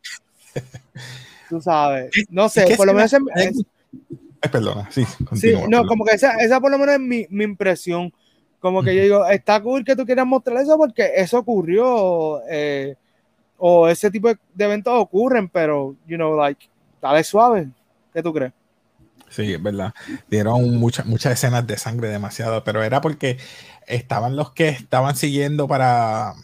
tú 1.49 1.61
sabes, 1.61 2.11
no 2.29 2.51
sé, 2.51 2.77
por 2.77 2.87
lo 2.87 2.93
menos... 2.93 3.15
Es, 3.35 3.65
perdona, 4.51 4.91
sí, 4.91 5.05
sí 5.35 5.55
no, 5.69 5.87
como 5.87 6.05
que 6.05 6.17
esa, 6.17 6.35
esa 6.35 6.61
por 6.61 6.71
lo 6.71 6.79
menos 6.79 6.97
es 6.97 7.01
mi, 7.01 7.27
mi 7.31 7.45
impresión. 7.45 8.13
Como 8.63 8.85
que 8.85 8.95
yo 8.95 9.03
digo, 9.03 9.27
está 9.27 9.61
cool 9.61 9.85
que 9.85 9.97
tú 9.97 10.07
quieras 10.07 10.25
mostrar 10.25 10.63
eso 10.63 10.79
porque 10.79 11.11
eso 11.17 11.37
ocurrió. 11.41 12.41
Eh, 12.49 12.95
o 13.59 13.89
ese 13.89 14.09
tipo 14.09 14.29
de, 14.29 14.39
eventos 14.57 14.93
ocurren, 14.97 15.49
pero, 15.49 15.97
you 16.07 16.17
know, 16.17 16.37
like, 16.37 16.69
dale 17.01 17.25
suave. 17.25 17.69
¿Qué 18.15 18.23
tú 18.23 18.33
crees? 18.33 18.53
Sí, 19.29 19.53
es 19.53 19.61
verdad. 19.61 19.93
Dieron 20.31 20.77
muchas 20.77 21.07
muchas 21.07 21.33
escenas 21.33 21.67
de 21.67 21.77
sangre 21.77 22.09
demasiado, 22.09 22.63
pero 22.63 22.85
era 22.85 23.01
porque 23.01 23.37
estaban 23.89 24.37
los 24.37 24.53
que 24.53 24.69
estaban 24.69 25.17
siguiendo 25.17 25.67
para, 25.67 26.35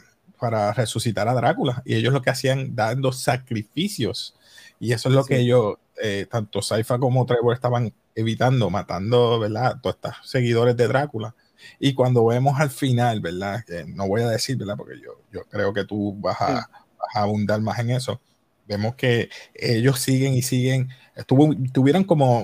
para 0.40 0.72
resucitar 0.72 1.28
a 1.28 1.34
Drácula 1.34 1.82
y 1.84 1.94
ellos 1.94 2.12
lo 2.12 2.20
que 2.22 2.30
hacían 2.30 2.75
dando 2.75 3.12
sacrificios. 3.12 4.34
Y 4.80 4.92
eso 4.92 5.08
es 5.08 5.14
lo 5.14 5.25
que 5.25 5.38
ellos, 5.38 5.76
eh, 6.02 6.26
tanto 6.28 6.62
Saifa 6.62 6.98
como 6.98 7.26
Trevor 7.26 7.54
estaban 7.54 7.92
evitando, 8.16 8.70
matando, 8.70 9.38
¿verdad? 9.38 9.76
Todos 9.80 9.94
estos 9.96 10.14
seguidores 10.28 10.76
de 10.76 10.88
Drácula. 10.88 11.34
Y 11.79 11.95
cuando 11.95 12.25
vemos 12.27 12.59
al 12.61 12.71
final, 12.71 13.21
¿verdad? 13.21 13.65
no 13.87 14.07
voy 14.07 14.23
a 14.23 14.29
decir, 14.29 14.57
¿verdad? 14.57 14.77
Porque 14.77 15.00
yo, 15.00 15.21
yo 15.33 15.45
creo 15.45 15.73
que 15.73 15.85
tú 15.85 16.15
vas 16.19 16.41
a, 16.41 16.69
abundar 17.15 17.61
más 17.61 17.79
en 17.79 17.91
eso. 17.91 18.21
Vemos 18.67 18.95
que 18.97 19.31
ellos 19.55 19.99
siguen 19.99 20.35
y 20.35 20.43
siguen, 20.43 20.91
estuvo, 21.17 21.55
tuvieron 21.73 22.05
como 22.05 22.41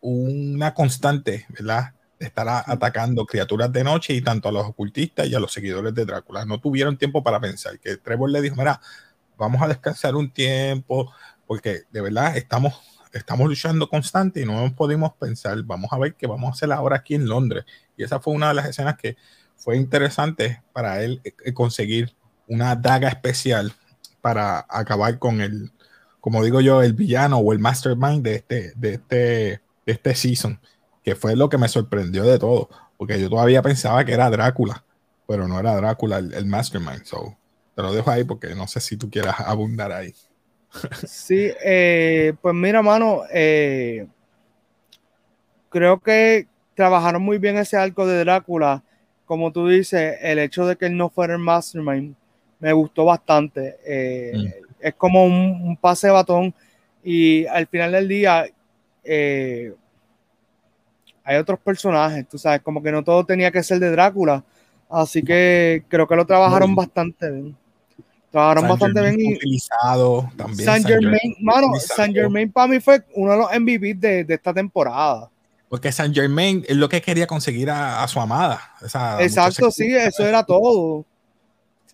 una 0.00 0.74
constante, 0.74 1.46
¿verdad? 1.48 1.94
De 2.18 2.26
estar 2.26 2.46
atacando 2.66 3.24
criaturas 3.24 3.72
de 3.72 3.82
noche 3.82 4.12
y 4.12 4.20
tanto 4.20 4.48
a 4.48 4.52
los 4.52 4.66
ocultistas 4.66 5.26
y 5.28 5.34
a 5.34 5.40
los 5.40 5.52
seguidores 5.52 5.94
de 5.94 6.04
Drácula. 6.04 6.44
No 6.44 6.60
tuvieron 6.60 6.98
tiempo 6.98 7.22
para 7.22 7.40
pensar. 7.40 7.78
Que 7.78 7.96
Trevor 7.96 8.30
le 8.30 8.42
dijo, 8.42 8.56
mira, 8.56 8.80
vamos 9.38 9.62
a 9.62 9.68
descansar 9.68 10.14
un 10.14 10.30
tiempo, 10.30 11.10
porque 11.46 11.82
de 11.90 12.00
verdad 12.00 12.36
estamos, 12.36 12.74
estamos 13.12 13.48
luchando 13.48 13.88
constante 13.88 14.40
y 14.40 14.46
no 14.46 14.74
podemos 14.74 15.12
pensar, 15.14 15.62
vamos 15.62 15.92
a 15.92 15.98
ver 15.98 16.14
qué 16.14 16.26
vamos 16.26 16.48
a 16.48 16.52
hacer 16.52 16.72
ahora 16.72 16.96
aquí 16.96 17.14
en 17.14 17.28
Londres. 17.28 17.64
Y 17.96 18.04
esa 18.04 18.20
fue 18.20 18.34
una 18.34 18.48
de 18.48 18.54
las 18.54 18.66
escenas 18.66 18.96
que 18.96 19.16
fue 19.56 19.76
interesante 19.76 20.62
para 20.72 21.02
él 21.02 21.20
eh, 21.24 21.52
conseguir 21.52 22.14
una 22.48 22.74
daga 22.74 23.08
especial 23.08 23.72
para 24.20 24.66
acabar 24.68 25.18
con 25.18 25.40
el, 25.40 25.72
como 26.20 26.42
digo 26.44 26.60
yo, 26.60 26.82
el 26.82 26.94
villano 26.94 27.38
o 27.38 27.52
el 27.52 27.58
mastermind 27.58 28.22
de 28.22 28.34
este, 28.36 28.72
de 28.76 28.94
este, 28.94 29.16
de 29.16 29.92
este 29.92 30.14
season, 30.14 30.60
que 31.02 31.14
fue 31.14 31.36
lo 31.36 31.48
que 31.48 31.58
me 31.58 31.68
sorprendió 31.68 32.24
de 32.24 32.38
todo, 32.38 32.68
porque 32.96 33.20
yo 33.20 33.28
todavía 33.28 33.62
pensaba 33.62 34.04
que 34.04 34.12
era 34.12 34.30
Drácula, 34.30 34.84
pero 35.26 35.48
no 35.48 35.58
era 35.58 35.74
Drácula 35.74 36.18
el, 36.18 36.46
mastermind. 36.46 37.04
So, 37.04 37.36
te 37.74 37.82
lo 37.82 37.92
dejo 37.92 38.10
ahí 38.10 38.24
porque 38.24 38.54
no 38.54 38.68
sé 38.68 38.80
si 38.80 38.96
tú 38.96 39.10
quieras 39.10 39.40
abundar 39.40 39.92
ahí. 39.92 40.14
Sí, 41.06 41.50
eh, 41.64 42.34
pues 42.40 42.54
mira, 42.54 42.82
mano, 42.82 43.22
eh, 43.32 44.06
creo 45.68 46.00
que 46.00 46.46
trabajaron 46.74 47.22
muy 47.22 47.38
bien 47.38 47.56
ese 47.58 47.76
arco 47.76 48.06
de 48.06 48.18
Drácula. 48.20 48.82
Como 49.24 49.52
tú 49.52 49.68
dices, 49.68 50.18
el 50.20 50.38
hecho 50.38 50.66
de 50.66 50.76
que 50.76 50.86
él 50.86 50.96
no 50.96 51.10
fuera 51.10 51.34
el 51.34 51.38
mastermind 51.38 52.14
me 52.58 52.72
gustó 52.72 53.04
bastante. 53.04 53.78
Eh, 53.84 54.32
mm. 54.34 54.46
Es 54.80 54.94
como 54.94 55.24
un, 55.24 55.76
pase 55.80 56.08
de 56.08 56.12
batón 56.12 56.54
y 57.04 57.46
al 57.46 57.66
final 57.66 57.92
del 57.92 58.08
día 58.08 58.46
hay 61.24 61.36
otros 61.36 61.58
personajes, 61.60 62.28
tú 62.28 62.38
sabes, 62.38 62.62
como 62.62 62.82
que 62.82 62.90
no 62.90 63.02
todo 63.04 63.24
tenía 63.24 63.50
que 63.50 63.62
ser 63.62 63.78
de 63.78 63.90
Drácula. 63.90 64.44
Así 64.88 65.22
que 65.22 65.84
creo 65.88 66.06
que 66.06 66.16
lo 66.16 66.26
trabajaron 66.26 66.74
bastante 66.74 67.30
bien. 67.30 67.56
Trabajaron 68.32 68.66
bastante 68.66 69.00
bien. 69.02 69.20
Y 69.20 69.34
utilizado 69.34 70.28
también. 70.36 70.64
San, 70.64 70.82
Germain, 70.82 71.36
mano, 71.40 71.68
San 71.78 72.14
Germain 72.14 72.50
para 72.50 72.66
mí 72.66 72.80
fue 72.80 73.04
uno 73.14 73.32
de 73.32 73.38
los 73.38 73.60
MVP 73.60 73.94
de, 73.94 74.24
de, 74.24 74.34
esta 74.34 74.54
temporada. 74.54 75.30
Porque 75.68 75.92
San 75.92 76.14
Germain 76.14 76.64
es 76.66 76.76
lo 76.76 76.88
que 76.88 77.02
quería 77.02 77.26
conseguir 77.26 77.70
a, 77.70 78.06
su 78.08 78.18
amada. 78.18 78.72
Exacto, 79.20 79.70
sí, 79.70 79.94
eso 79.94 80.26
era 80.26 80.42
todo. 80.44 81.04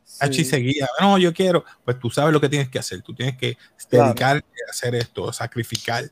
Sí. 0.05 0.45
seguía, 0.45 0.89
no, 1.01 1.19
yo 1.19 1.33
quiero, 1.33 1.65
pues 1.85 1.99
tú 1.99 2.09
sabes 2.11 2.33
lo 2.33 2.41
que 2.41 2.49
tienes 2.49 2.69
que 2.69 2.79
hacer, 2.79 3.03
tú 3.03 3.15
tienes 3.15 3.37
que 3.37 3.57
dedicarte 3.91 4.47
a 4.67 4.71
hacer 4.71 4.95
esto, 4.95 5.33
sacrificar. 5.33 6.05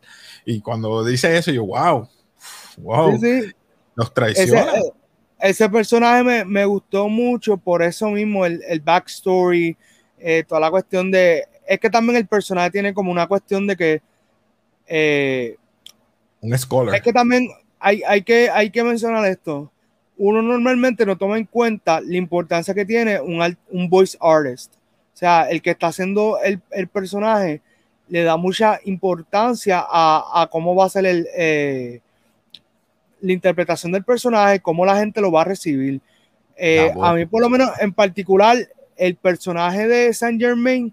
Y 0.44 0.60
cuando 0.60 1.04
dice 1.04 1.36
eso, 1.36 1.50
yo, 1.50 1.64
wow, 1.66 2.08
wow, 2.78 3.18
nos 3.96 4.12
traiciona. 4.12 4.72
Ese, 5.38 5.68
personaje 5.68 6.22
me, 6.22 6.44
me, 6.44 6.64
gustó 6.64 7.08
mucho, 7.08 7.56
por 7.56 7.82
eso 7.82 8.08
mismo 8.10 8.46
el, 8.46 8.62
el 8.68 8.80
backstory, 8.80 9.76
eh, 10.18 10.44
toda 10.46 10.60
la 10.60 10.70
cuestión 10.70 11.10
de, 11.10 11.44
es 11.66 11.80
que 11.80 11.90
también 11.90 12.16
el 12.16 12.26
personaje 12.26 12.70
tiene 12.70 12.94
como 12.94 13.10
una 13.10 13.26
cuestión 13.26 13.66
de 13.66 13.76
que... 13.76 14.02
Eh, 14.86 15.56
un 16.40 16.56
scholar. 16.56 16.94
Es 16.94 17.02
que 17.02 17.12
también 17.12 17.48
hay, 17.78 18.02
hay, 18.06 18.22
que, 18.22 18.50
hay 18.50 18.70
que 18.70 18.84
mencionar 18.84 19.24
esto 19.26 19.70
uno 20.18 20.42
normalmente 20.42 21.04
no 21.04 21.16
toma 21.16 21.36
en 21.38 21.44
cuenta 21.44 22.00
la 22.00 22.16
importancia 22.16 22.74
que 22.74 22.84
tiene 22.84 23.20
un, 23.20 23.56
un 23.70 23.88
voice 23.88 24.16
artist. 24.20 24.74
O 25.14 25.18
sea, 25.18 25.48
el 25.48 25.62
que 25.62 25.70
está 25.70 25.88
haciendo 25.88 26.38
el, 26.42 26.60
el 26.70 26.88
personaje 26.88 27.60
le 28.08 28.22
da 28.22 28.36
mucha 28.36 28.80
importancia 28.84 29.84
a, 29.86 30.42
a 30.42 30.46
cómo 30.48 30.74
va 30.74 30.86
a 30.86 30.90
ser 30.90 31.06
el, 31.06 31.26
eh, 31.36 32.00
la 33.20 33.32
interpretación 33.32 33.92
del 33.92 34.04
personaje, 34.04 34.60
cómo 34.60 34.86
la 34.86 34.98
gente 34.98 35.20
lo 35.20 35.32
va 35.32 35.42
a 35.42 35.44
recibir. 35.44 36.00
Eh, 36.56 36.92
a 37.02 37.12
mí, 37.12 37.26
por 37.26 37.42
lo 37.42 37.50
menos 37.50 37.70
en 37.80 37.92
particular, 37.92 38.56
el 38.96 39.16
personaje 39.16 39.86
de 39.86 40.12
Saint 40.12 40.40
Germain 40.40 40.92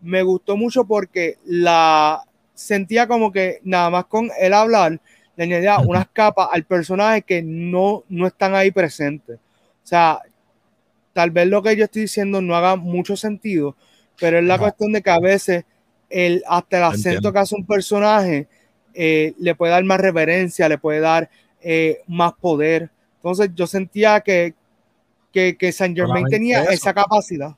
me 0.00 0.22
gustó 0.22 0.56
mucho 0.56 0.84
porque 0.84 1.38
la 1.44 2.22
sentía 2.54 3.06
como 3.06 3.32
que 3.32 3.60
nada 3.64 3.90
más 3.90 4.06
con 4.06 4.30
él 4.38 4.52
hablar, 4.52 5.00
le 5.36 5.44
añadía 5.44 5.78
unas 5.78 6.06
capas 6.12 6.48
al 6.52 6.64
personaje 6.64 7.22
que 7.22 7.42
no, 7.42 8.04
no 8.08 8.26
están 8.26 8.54
ahí 8.54 8.70
presentes. 8.70 9.36
O 9.36 9.86
sea, 9.86 10.20
tal 11.12 11.30
vez 11.30 11.48
lo 11.48 11.62
que 11.62 11.76
yo 11.76 11.84
estoy 11.84 12.02
diciendo 12.02 12.40
no 12.40 12.54
haga 12.54 12.76
mucho 12.76 13.16
sentido, 13.16 13.76
pero 14.20 14.38
es 14.38 14.44
la 14.44 14.58
cuestión 14.58 14.92
de 14.92 15.02
que 15.02 15.10
a 15.10 15.18
veces 15.18 15.64
el, 16.08 16.42
hasta 16.46 16.78
el 16.78 16.84
acento 16.84 17.32
que 17.32 17.38
hace 17.38 17.54
un 17.56 17.66
personaje 17.66 18.46
eh, 18.94 19.34
le 19.38 19.54
puede 19.54 19.72
dar 19.72 19.84
más 19.84 20.00
reverencia, 20.00 20.68
le 20.68 20.78
puede 20.78 21.00
dar 21.00 21.28
eh, 21.60 22.00
más 22.06 22.32
poder. 22.34 22.90
Entonces 23.16 23.50
yo 23.54 23.66
sentía 23.66 24.20
que, 24.20 24.54
que, 25.34 25.56
que 25.58 25.72
Saint 25.72 25.96
Germain 25.96 26.24
tenía 26.26 26.62
esa 26.64 26.94
capacidad. 26.94 27.56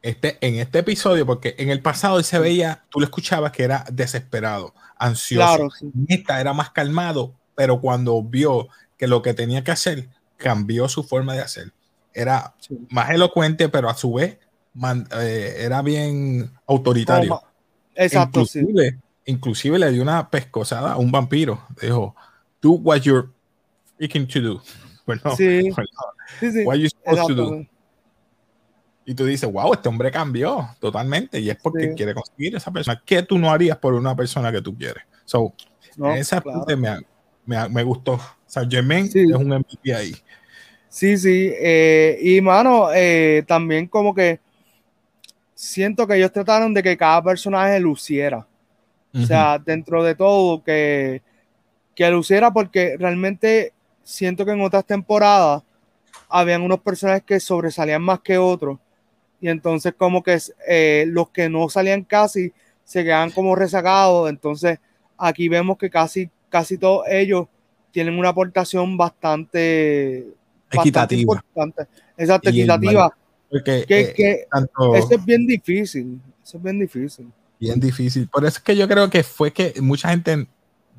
Este, 0.00 0.38
en 0.40 0.54
este 0.54 0.78
episodio, 0.78 1.26
porque 1.26 1.54
en 1.58 1.68
el 1.68 1.82
pasado 1.82 2.18
él 2.18 2.24
se 2.24 2.38
veía, 2.38 2.84
tú 2.88 3.00
lo 3.00 3.04
escuchabas 3.04 3.52
que 3.52 3.64
era 3.64 3.84
desesperado, 3.92 4.74
ansioso. 4.96 5.68
Esta 6.08 6.40
era 6.40 6.54
más 6.54 6.70
calmado, 6.70 7.34
pero 7.54 7.80
cuando 7.82 8.22
vio 8.22 8.68
que 8.96 9.06
lo 9.06 9.20
que 9.20 9.34
tenía 9.34 9.62
que 9.62 9.72
hacer, 9.72 10.08
cambió 10.38 10.88
su 10.88 11.04
forma 11.04 11.34
de 11.34 11.42
hacer. 11.42 11.72
Era 12.14 12.54
más 12.88 13.10
elocuente, 13.10 13.68
pero 13.68 13.90
a 13.90 13.94
su 13.94 14.14
vez 14.14 14.38
eh, 15.20 15.56
era 15.58 15.82
bien 15.82 16.50
autoritario. 16.66 17.42
Exacto. 17.94 18.40
Inclusive, 18.40 18.98
inclusive 19.26 19.78
le 19.78 19.92
dio 19.92 20.02
una 20.02 20.30
pescosada 20.30 20.92
a 20.92 20.96
un 20.96 21.12
vampiro. 21.12 21.66
Dijo, 21.82 22.16
do 22.62 22.70
what 22.70 23.00
you're 23.00 23.28
freaking 23.98 24.26
to 24.26 24.40
do. 24.40 24.62
Bueno, 25.08 25.34
sí. 25.38 25.70
What 26.64 26.76
you 26.76 26.88
supposed 26.88 27.28
to 27.28 27.34
do 27.34 27.66
y 29.08 29.14
tú 29.14 29.24
dices, 29.24 29.50
wow, 29.50 29.72
este 29.72 29.88
hombre 29.88 30.10
cambió 30.10 30.68
totalmente 30.80 31.40
y 31.40 31.48
es 31.48 31.56
porque 31.56 31.94
quiere 31.94 32.12
conseguir 32.12 32.54
esa 32.54 32.70
persona. 32.70 33.02
¿Qué 33.06 33.22
tú 33.22 33.38
no 33.38 33.50
harías 33.50 33.78
por 33.78 33.94
una 33.94 34.14
persona 34.14 34.52
que 34.52 34.60
tú 34.60 34.76
quieres? 34.76 35.02
So, 35.24 35.54
esa 36.14 36.42
parte 36.42 36.76
me, 36.76 36.98
me, 37.46 37.70
me, 37.70 37.82
gustó. 37.84 38.20
Saint 38.44 38.70
Germain 38.70 39.06
es 39.06 39.32
un 39.32 39.48
MVP 39.48 39.94
ahí. 39.94 40.14
Sí, 40.90 41.16
sí. 41.16 41.50
Eh, 41.58 42.18
y 42.20 42.42
mano, 42.42 42.90
eh, 42.94 43.44
también 43.46 43.86
como 43.86 44.14
que 44.14 44.40
siento 45.54 46.06
que 46.06 46.16
ellos 46.16 46.30
trataron 46.30 46.74
de 46.74 46.82
que 46.82 46.94
cada 46.98 47.22
personaje 47.22 47.80
luciera. 47.80 48.46
O 49.14 49.24
sea, 49.24 49.58
dentro 49.58 50.04
de 50.04 50.16
todo, 50.16 50.62
que, 50.62 51.22
que 51.94 52.10
luciera, 52.10 52.52
porque 52.52 52.98
realmente 52.98 53.72
siento 54.02 54.44
que 54.44 54.52
en 54.52 54.60
otras 54.60 54.84
temporadas 54.84 55.62
habían 56.28 56.62
unos 56.62 56.80
personajes 56.80 57.22
que 57.24 57.40
sobresalían 57.40 58.02
más 58.02 58.20
que 58.20 58.38
otros. 58.38 58.78
Y 59.40 59.48
entonces, 59.48 59.94
como 59.96 60.22
que 60.22 60.38
eh, 60.66 61.04
los 61.08 61.30
que 61.30 61.48
no 61.48 61.68
salían 61.68 62.04
casi 62.04 62.52
se 62.84 63.04
quedaban 63.04 63.30
como 63.30 63.54
rezagados. 63.54 64.30
Entonces, 64.30 64.78
aquí 65.16 65.48
vemos 65.48 65.78
que 65.78 65.90
casi, 65.90 66.30
casi 66.48 66.78
todos 66.78 67.06
ellos 67.08 67.46
tienen 67.90 68.18
una 68.18 68.30
aportación 68.30 68.96
bastante 68.96 70.26
equitativa. 70.70 71.44
Exacto, 72.16 72.50
equitativa. 72.50 73.16
Porque, 73.50 73.84
que, 73.86 74.00
eh, 74.00 74.46
eso 74.94 75.08
es 75.10 75.24
bien 75.24 75.46
difícil. 75.46 76.20
Eso 76.42 76.58
es 76.58 76.62
bien 76.62 76.78
difícil. 76.78 77.32
Bien 77.58 77.80
difícil. 77.80 78.28
Por 78.28 78.44
eso 78.44 78.58
es 78.58 78.62
que 78.62 78.76
yo 78.76 78.86
creo 78.86 79.08
que 79.10 79.22
fue 79.22 79.52
que 79.52 79.74
mucha 79.80 80.10
gente, 80.10 80.46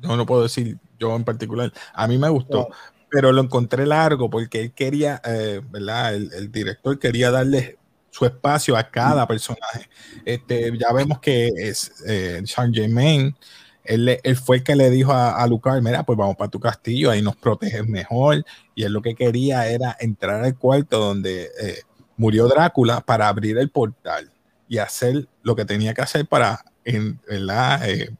no 0.02 0.16
lo 0.16 0.26
puedo 0.26 0.42
decir 0.42 0.78
yo 0.98 1.16
en 1.16 1.24
particular, 1.24 1.72
a 1.94 2.06
mí 2.06 2.18
me 2.18 2.28
gustó, 2.28 2.68
pero 3.10 3.32
lo 3.32 3.42
encontré 3.42 3.86
largo 3.86 4.30
porque 4.30 4.60
él 4.60 4.72
quería, 4.72 5.20
eh, 5.24 5.60
¿verdad? 5.70 6.14
El, 6.14 6.52
director 6.52 6.98
quería 6.98 7.30
darle 7.30 7.78
su 8.10 8.24
espacio 8.24 8.76
a 8.76 8.90
cada 8.90 9.26
personaje. 9.26 9.88
Este, 10.24 10.76
ya 10.78 10.92
vemos 10.92 11.20
que 11.20 11.48
es 11.56 11.92
eh, 12.06 12.42
Saint 12.44 12.74
Germain. 12.74 13.36
Él, 13.84 14.20
fue 14.36 14.58
el 14.58 14.62
que 14.62 14.76
le 14.76 14.90
dijo 14.90 15.12
a, 15.12 15.42
a 15.42 15.46
Lucar, 15.46 15.80
mira, 15.82 16.04
pues 16.04 16.16
vamos 16.16 16.36
para 16.36 16.50
tu 16.50 16.60
castillo, 16.60 17.10
ahí 17.10 17.22
nos 17.22 17.36
proteges 17.36 17.86
mejor. 17.86 18.44
Y 18.74 18.84
él 18.84 18.92
lo 18.92 19.02
que 19.02 19.14
quería 19.14 19.66
era 19.66 19.96
entrar 19.98 20.44
al 20.44 20.56
cuarto 20.56 20.98
donde 20.98 21.50
eh, 21.60 21.80
murió 22.16 22.46
Drácula 22.48 23.00
para 23.00 23.28
abrir 23.28 23.58
el 23.58 23.70
portal 23.70 24.30
y 24.68 24.78
hacer 24.78 25.26
lo 25.42 25.56
que 25.56 25.64
tenía 25.64 25.94
que 25.94 26.02
hacer 26.02 26.26
para 26.26 26.64
en, 26.84 27.20
eh, 27.28 28.10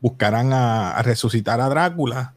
buscaran 0.00 0.52
a, 0.52 1.00
resucitar 1.02 1.60
a 1.60 1.68
Drácula 1.68 2.34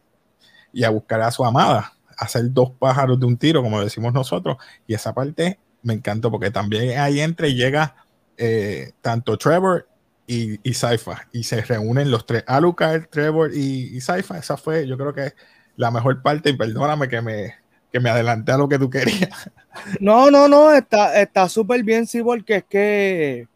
y 0.72 0.84
a 0.84 0.90
buscar 0.90 1.22
a 1.22 1.32
su 1.32 1.44
amada, 1.44 1.97
hacer 2.18 2.52
dos 2.52 2.72
pájaros 2.72 3.20
de 3.20 3.26
un 3.26 3.38
tiro, 3.38 3.62
como 3.62 3.82
decimos 3.82 4.14
nosotros. 4.14 4.58
Y 4.88 4.94
esa 4.94 5.14
parte 5.14 5.60
me 5.84 5.94
encantó 5.94 6.32
porque 6.32 6.52
también 6.52 7.00
ahí 7.00 7.20
entra 7.20 7.48
y 7.48 7.56
llega 7.56 7.96
eh, 8.38 8.92
tanto 9.02 9.38
Trevor 9.38 9.88
y, 10.26 10.60
y 10.70 10.74
Saifa 10.74 11.28
y 11.32 11.44
se 11.44 11.62
reúnen 11.62 12.12
los 12.12 12.26
tres, 12.26 12.44
Alucard, 12.48 13.08
Trevor 13.10 13.52
y, 13.54 13.96
y 13.96 14.02
Saifa. 14.02 14.38
Esa 14.38 14.58
fue, 14.58 14.88
yo 14.88 14.98
creo 14.98 15.14
que 15.14 15.34
la 15.76 15.92
mejor 15.92 16.22
parte. 16.22 16.50
Y 16.50 16.58
perdóname 16.58 17.08
que 17.08 17.22
me, 17.22 17.56
que 17.92 18.00
me 18.00 18.10
adelanté 18.10 18.52
a 18.52 18.58
lo 18.58 18.68
que 18.68 18.80
tú 18.80 18.90
querías. 18.90 19.52
No, 20.00 20.32
no, 20.32 20.48
no, 20.48 20.74
está 20.74 21.48
súper 21.48 21.84
bien, 21.84 22.08
sí, 22.08 22.24
porque 22.24 22.56
es 22.56 22.64
que 22.64 23.48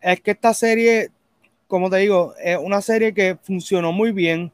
es 0.00 0.20
que 0.20 0.30
esta 0.30 0.54
serie, 0.54 1.10
como 1.66 1.90
te 1.90 1.96
digo, 1.96 2.34
es 2.40 2.56
una 2.56 2.80
serie 2.80 3.12
que 3.12 3.36
funcionó 3.42 3.92
muy 3.92 4.12
bien. 4.12 4.52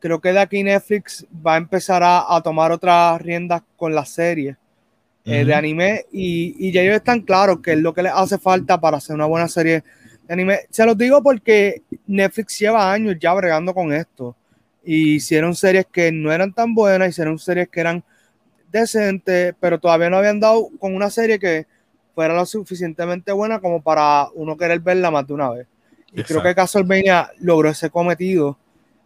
Creo 0.00 0.20
que 0.20 0.32
de 0.32 0.40
aquí 0.40 0.62
Netflix 0.62 1.26
va 1.46 1.54
a 1.54 1.58
empezar 1.58 2.02
a, 2.04 2.40
tomar 2.42 2.72
otras 2.72 3.20
riendas 3.20 3.62
con 3.76 3.94
la 3.94 4.04
serie 4.04 4.56
eh, 5.24 5.44
de 5.44 5.54
anime 5.54 6.06
y, 6.10 6.56
y, 6.58 6.72
ya 6.72 6.80
ellos 6.80 6.96
están 6.96 7.20
claros 7.20 7.60
que 7.60 7.74
es 7.74 7.78
lo 7.78 7.92
que 7.92 8.02
les 8.02 8.12
hace 8.12 8.38
falta 8.38 8.80
para 8.80 8.96
hacer 8.96 9.14
una 9.14 9.26
buena 9.26 9.46
serie 9.46 9.84
de 10.26 10.32
anime. 10.32 10.60
Se 10.70 10.84
los 10.86 10.96
digo 10.96 11.22
porque 11.22 11.82
Netflix 12.06 12.58
lleva 12.58 12.90
años 12.90 13.16
ya 13.20 13.34
bregando 13.34 13.74
con 13.74 13.92
esto 13.92 14.34
y 14.82 15.16
hicieron 15.16 15.54
series 15.54 15.86
que 15.86 16.10
no 16.10 16.32
eran 16.32 16.52
tan 16.52 16.74
buenas, 16.74 17.10
hicieron 17.10 17.38
series 17.38 17.68
que 17.68 17.80
eran 17.80 18.02
decentes, 18.72 19.54
pero 19.60 19.78
todavía 19.78 20.10
no 20.10 20.16
habían 20.16 20.40
dado 20.40 20.68
con 20.78 20.94
una 20.94 21.10
serie 21.10 21.38
que 21.38 21.66
fuera 22.14 22.34
lo 22.34 22.46
suficientemente 22.46 23.32
buena 23.32 23.60
como 23.60 23.82
para 23.82 24.28
uno 24.34 24.56
querer 24.56 24.80
verla 24.80 25.10
más 25.10 25.26
de 25.26 25.34
una 25.34 25.50
vez. 25.50 25.66
Y 26.12 26.22
creo 26.22 26.42
que 26.42 26.54
Castlevania 26.54 27.30
logró 27.38 27.68
ese 27.68 27.88
cometido. 27.88 28.58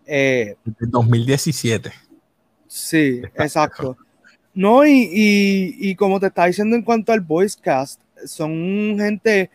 Eh, 0.07 0.57
en 0.67 0.91
2017. 0.91 1.93
Sí, 2.67 3.23
exacto. 3.37 3.97
No, 4.53 4.87
y, 4.87 5.11
y, 5.11 5.95
como 5.97 6.21
te 6.21 6.27
está 6.27 6.47
diciendo 6.47 6.77
en 6.77 6.83
cuanto 6.83 7.13
al 7.13 7.21
voice 7.21 7.59
cast, 7.61 8.01
son 8.25 8.97
gente 8.99 9.51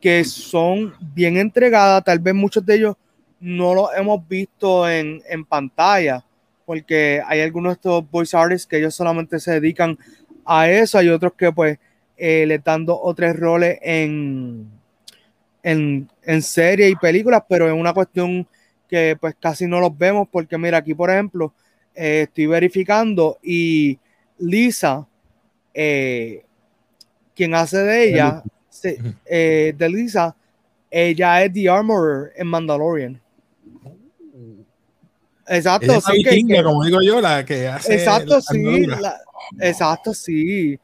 que 0.00 0.24
son 0.24 0.92
bien 1.14 1.36
entregada, 1.36 2.02
tal 2.02 2.18
vez 2.18 2.34
muchos 2.34 2.64
de 2.66 2.74
ellos 2.74 2.96
no 3.40 3.74
lo 3.74 3.92
hemos 3.94 4.26
visto 4.28 4.88
en, 4.88 5.22
pantalla, 5.48 6.24
porque 6.66 7.22
hay 7.26 7.40
algunos 7.40 7.70
de 7.70 7.74
estos 7.74 8.10
voice 8.10 8.36
artists 8.36 8.66
que 8.66 8.78
ellos 8.78 8.94
solamente 8.94 9.40
se 9.40 9.52
dedican 9.52 9.98
a 10.44 10.68
eso, 10.68 10.98
hay 10.98 11.08
otros 11.08 11.32
que 11.34 11.50
pues 11.50 11.78
eh, 12.16 12.44
le 12.46 12.58
dando 12.58 13.00
otros 13.00 13.34
roles 13.36 13.78
en, 13.82 14.68
en, 15.62 16.08
en 16.22 16.42
series 16.42 16.90
y 16.90 16.96
películas, 16.96 17.42
pero 17.48 17.66
es 17.66 17.74
una 17.74 17.92
cuestión 17.92 18.46
que 18.92 19.16
pues 19.18 19.34
casi 19.40 19.66
no 19.66 19.80
los 19.80 19.96
vemos, 19.96 20.28
porque 20.30 20.58
mira, 20.58 20.76
aquí 20.76 20.94
por 20.94 21.08
ejemplo, 21.08 21.54
eh, 21.94 22.26
estoy 22.28 22.44
verificando 22.44 23.38
y 23.42 23.98
Lisa, 24.38 25.08
eh, 25.72 26.44
quien 27.34 27.54
hace 27.54 27.78
de 27.78 28.10
ella, 28.10 28.42
de 28.78 29.88
Lisa, 29.88 30.36
ella 30.90 31.42
es 31.42 31.54
The 31.54 31.70
Armorer 31.70 32.32
en 32.36 32.46
Mandalorian. 32.48 33.22
Exacto, 35.48 35.98
sí. 36.02 36.22
Que, 36.22 36.62
como 36.62 36.84
digo 36.84 37.00
yo, 37.00 37.18
la 37.18 37.46
que 37.46 37.68
hace. 37.68 37.94
Exacto, 37.94 38.42
sí. 38.42 38.86
exacto, 39.58 40.12
sí. 40.12 40.78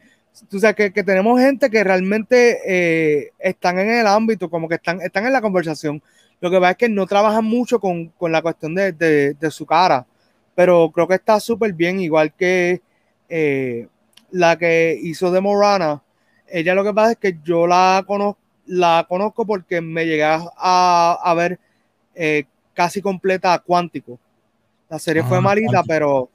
Tú 0.49 0.59
sabes 0.59 0.77
que, 0.77 0.93
que 0.95 1.05
tenemos 1.05 1.39
gente 1.39 1.69
que 1.69 1.85
realmente 1.85 2.61
eh, 2.65 3.33
están 3.39 3.79
en 3.79 3.91
el 3.91 4.07
ámbito, 4.07 4.49
como 4.49 4.67
que 4.67 4.77
están, 4.77 5.03
están 5.03 5.27
en 5.27 5.35
la 5.35 5.43
conversación. 5.43 6.03
Lo 6.41 6.51
que 6.51 6.59
pasa 6.59 6.71
es 6.73 6.77
que 6.77 6.89
no 6.89 7.07
trabajan 7.07 7.45
mucho 7.45 7.81
con, 7.81 8.09
con 8.11 8.31
la 8.33 8.43
cuestión 8.43 8.75
de, 8.75 8.93
de, 8.93 9.35
de, 9.35 9.51
su 9.51 9.67
cara, 9.67 10.07
pero 10.55 10.91
creo 10.93 11.09
que 11.09 11.15
está 11.15 11.41
súper 11.41 11.73
bien, 11.73 12.01
igual 12.01 12.33
que 12.33 12.81
eh, 13.29 13.89
la 14.31 14.57
que 14.57 14.99
hizo 15.03 15.31
de 15.31 15.41
Morana. 15.41 16.03
Ella 16.47 16.75
lo 16.75 16.85
que 16.85 16.95
pasa 16.95 17.13
es 17.13 17.19
que 17.19 17.39
yo 17.45 17.67
la 17.67 18.05
conozco, 18.07 18.41
la 18.67 19.07
conozco 19.09 19.47
porque 19.47 19.81
me 19.81 20.07
llegué 20.07 20.25
a, 20.25 21.19
a 21.23 21.35
ver 21.35 21.59
eh, 22.15 22.45
casi 22.75 23.03
completa 23.03 23.59
Cuántico. 23.59 24.19
La 24.89 24.99
serie 24.99 25.23
fue 25.23 25.39
ah, 25.39 25.41
malita, 25.41 25.83
pero, 25.87 26.31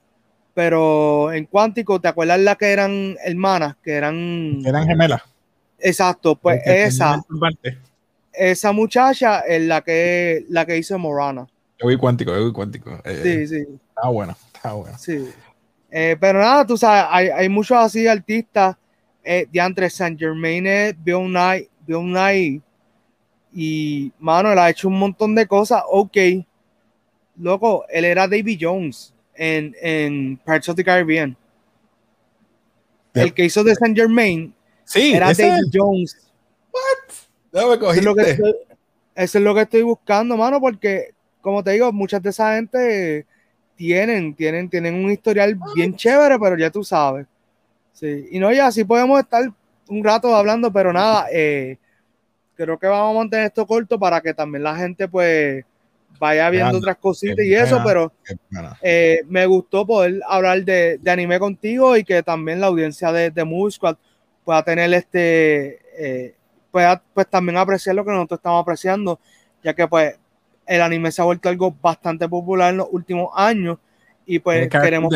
pero 0.54 1.32
en 1.32 1.46
Cuántico, 1.46 2.00
¿te 2.00 2.08
acuerdas 2.08 2.40
la 2.40 2.56
que 2.56 2.72
eran 2.72 3.16
hermanas? 3.24 3.76
Que 3.84 3.94
eran. 3.94 4.62
eran 4.66 4.88
gemelas. 4.88 5.22
Exacto, 5.80 6.36
pues 6.36 6.62
esa. 6.66 7.22
Esa 8.34 8.72
muchacha 8.72 9.42
es 9.42 9.62
la 9.62 9.82
que, 9.82 10.46
la 10.50 10.66
que 10.66 10.78
hizo 10.78 10.98
Morana. 10.98 11.48
Yo 11.80 11.88
vi 11.88 11.98
Cuántico, 11.98 12.34
yo 12.34 12.46
vi 12.46 12.52
Cuántico. 12.52 13.00
Eh, 13.04 13.20
sí, 13.24 13.48
sí. 13.48 13.66
Está 13.90 14.10
bueno, 14.10 14.36
está 14.54 14.74
bueno. 14.74 14.98
Sí. 14.98 15.30
Eh, 15.92 16.18
pero 16.20 16.40
nada, 16.40 16.66
tú 16.66 16.78
sabes, 16.78 17.06
hay, 17.10 17.28
hay 17.30 17.50
muchos 17.50 17.78
así 17.78 18.08
artistas. 18.08 18.76
Eh, 19.26 19.48
de 19.50 19.60
entre 19.62 19.90
Saint 19.90 20.20
Germain, 20.20 20.66
Bill 21.02 21.32
Nye, 21.32 21.70
Bill 21.88 22.12
Nye 22.12 22.62
y, 23.54 24.12
mano, 24.20 24.52
él 24.52 24.60
ha 24.60 24.70
hecho 24.70 24.90
un 24.90 25.00
montón 25.00 25.34
de 25.34 25.48
cosas. 25.48 25.82
Ok. 25.88 26.18
Loco, 27.38 27.86
él 27.90 28.04
era 28.06 28.28
David 28.28 28.58
Jones 28.60 29.14
en, 29.36 29.74
en 29.82 30.38
Parts 30.44 30.68
of 30.68 30.76
the 30.76 30.84
Caribbean. 30.84 31.38
El 33.14 33.34
que 33.34 33.46
hizo 33.46 33.64
de 33.64 33.76
Saint 33.76 33.96
Germain 33.96 34.54
sí, 34.84 35.14
era 35.14 35.34
David 35.34 35.70
Jones. 35.72 36.18
What? 37.54 37.62
No 37.62 37.70
me 37.70 37.76
eso, 37.76 37.92
es 37.94 38.04
lo 38.04 38.16
que 38.16 38.22
estoy, 38.32 38.56
eso 39.16 39.38
es 39.38 39.44
lo 39.44 39.56
que 39.56 39.62
estoy 39.62 39.82
buscando, 39.84 40.36
mano, 40.36 40.60
porque, 40.60 41.14
como 41.42 41.64
te 41.64 41.72
digo, 41.72 41.92
muchas 41.92 42.22
de 42.22 42.32
esa 42.32 42.56
gente 42.56 43.26
tienen, 43.76 44.34
tienen, 44.34 44.70
tienen 44.70 44.96
un 44.96 45.12
historial 45.12 45.58
bien 45.76 45.96
chévere, 45.96 46.40
pero 46.40 46.58
ya 46.58 46.70
tú 46.70 46.84
sabes. 46.84 47.28
Sí. 47.94 48.28
Y 48.32 48.40
no, 48.40 48.52
ya 48.52 48.68
así 48.68 48.84
podemos 48.84 49.20
estar 49.20 49.44
un 49.88 50.04
rato 50.04 50.36
hablando, 50.36 50.72
pero 50.72 50.92
nada, 50.92 51.28
eh, 51.32 51.78
creo 52.56 52.78
que 52.80 52.88
vamos 52.88 53.16
a 53.16 53.20
mantener 53.20 53.46
esto 53.48 53.68
corto 53.68 54.00
para 54.00 54.22
que 54.22 54.34
también 54.34 54.64
la 54.64 54.76
gente 54.76 55.08
pues 55.08 55.64
vaya 56.20 56.50
viendo 56.50 56.78
otras 56.78 56.98
cositas 56.98 57.44
y 57.46 57.54
eso, 57.54 57.82
pero 57.84 58.12
eh, 58.82 59.22
me 59.28 59.46
gustó 59.46 59.86
poder 59.86 60.22
hablar 60.28 60.64
de, 60.64 61.00
anime 61.06 61.40
contigo 61.40 61.98
y 61.98 62.04
que 62.04 62.24
también 62.24 62.62
la 62.62 62.68
audiencia 62.68 63.12
de, 63.12 63.30
de 63.30 63.44
Movie 63.44 63.78
pueda 64.44 64.64
tener 64.64 64.94
este, 64.94 65.80
eh, 65.98 66.36
pueda 66.74 67.04
pues 67.14 67.28
también 67.30 67.58
apreciar 67.58 67.96
lo 67.96 68.04
que 68.04 68.10
nosotros 68.10 68.40
estamos 68.40 68.60
apreciando, 68.60 69.20
ya 69.64 69.76
que 69.76 69.88
pues 69.88 70.16
el 70.66 70.82
anime 70.82 71.12
se 71.12 71.22
ha 71.22 71.26
vuelto 71.26 71.50
algo 71.50 71.72
bastante 71.80 72.28
popular 72.28 72.72
en 72.72 72.78
los 72.78 72.88
últimos 72.92 73.30
años 73.36 73.78
y 74.26 74.40
pues 74.40 74.68
queremos 74.70 75.14